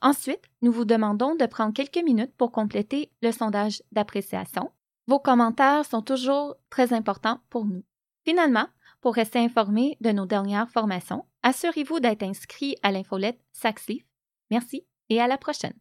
Ensuite, 0.02 0.45
nous 0.62 0.71
vous 0.71 0.86
demandons 0.86 1.36
de 1.36 1.45
prendre 1.45 1.73
quelques 1.73 2.04
minutes 2.04 2.34
pour 2.38 2.52
compléter 2.52 3.12
le 3.21 3.32
sondage 3.32 3.84
d'appréciation. 3.91 4.71
Vos 5.08 5.19
commentaires 5.19 5.86
sont 5.86 6.02
toujours 6.02 6.56
très 6.69 6.93
importants 6.93 7.39
pour 7.49 7.65
nous. 7.65 7.84
Finalement, 8.25 8.67
pour 9.02 9.15
rester 9.15 9.39
informé 9.39 9.97
de 10.02 10.12
nos 10.12 10.25
dernières 10.25 10.69
formations, 10.69 11.25
assurez-vous 11.43 11.99
d'être 11.99 12.23
inscrit 12.23 12.75
à 12.84 12.91
l'infolette 12.91 13.39
Saxleaf. 13.52 14.04
Merci 14.52 14.86
et 15.10 15.21
à 15.21 15.28
la 15.28 15.38
prochaine. 15.38 15.73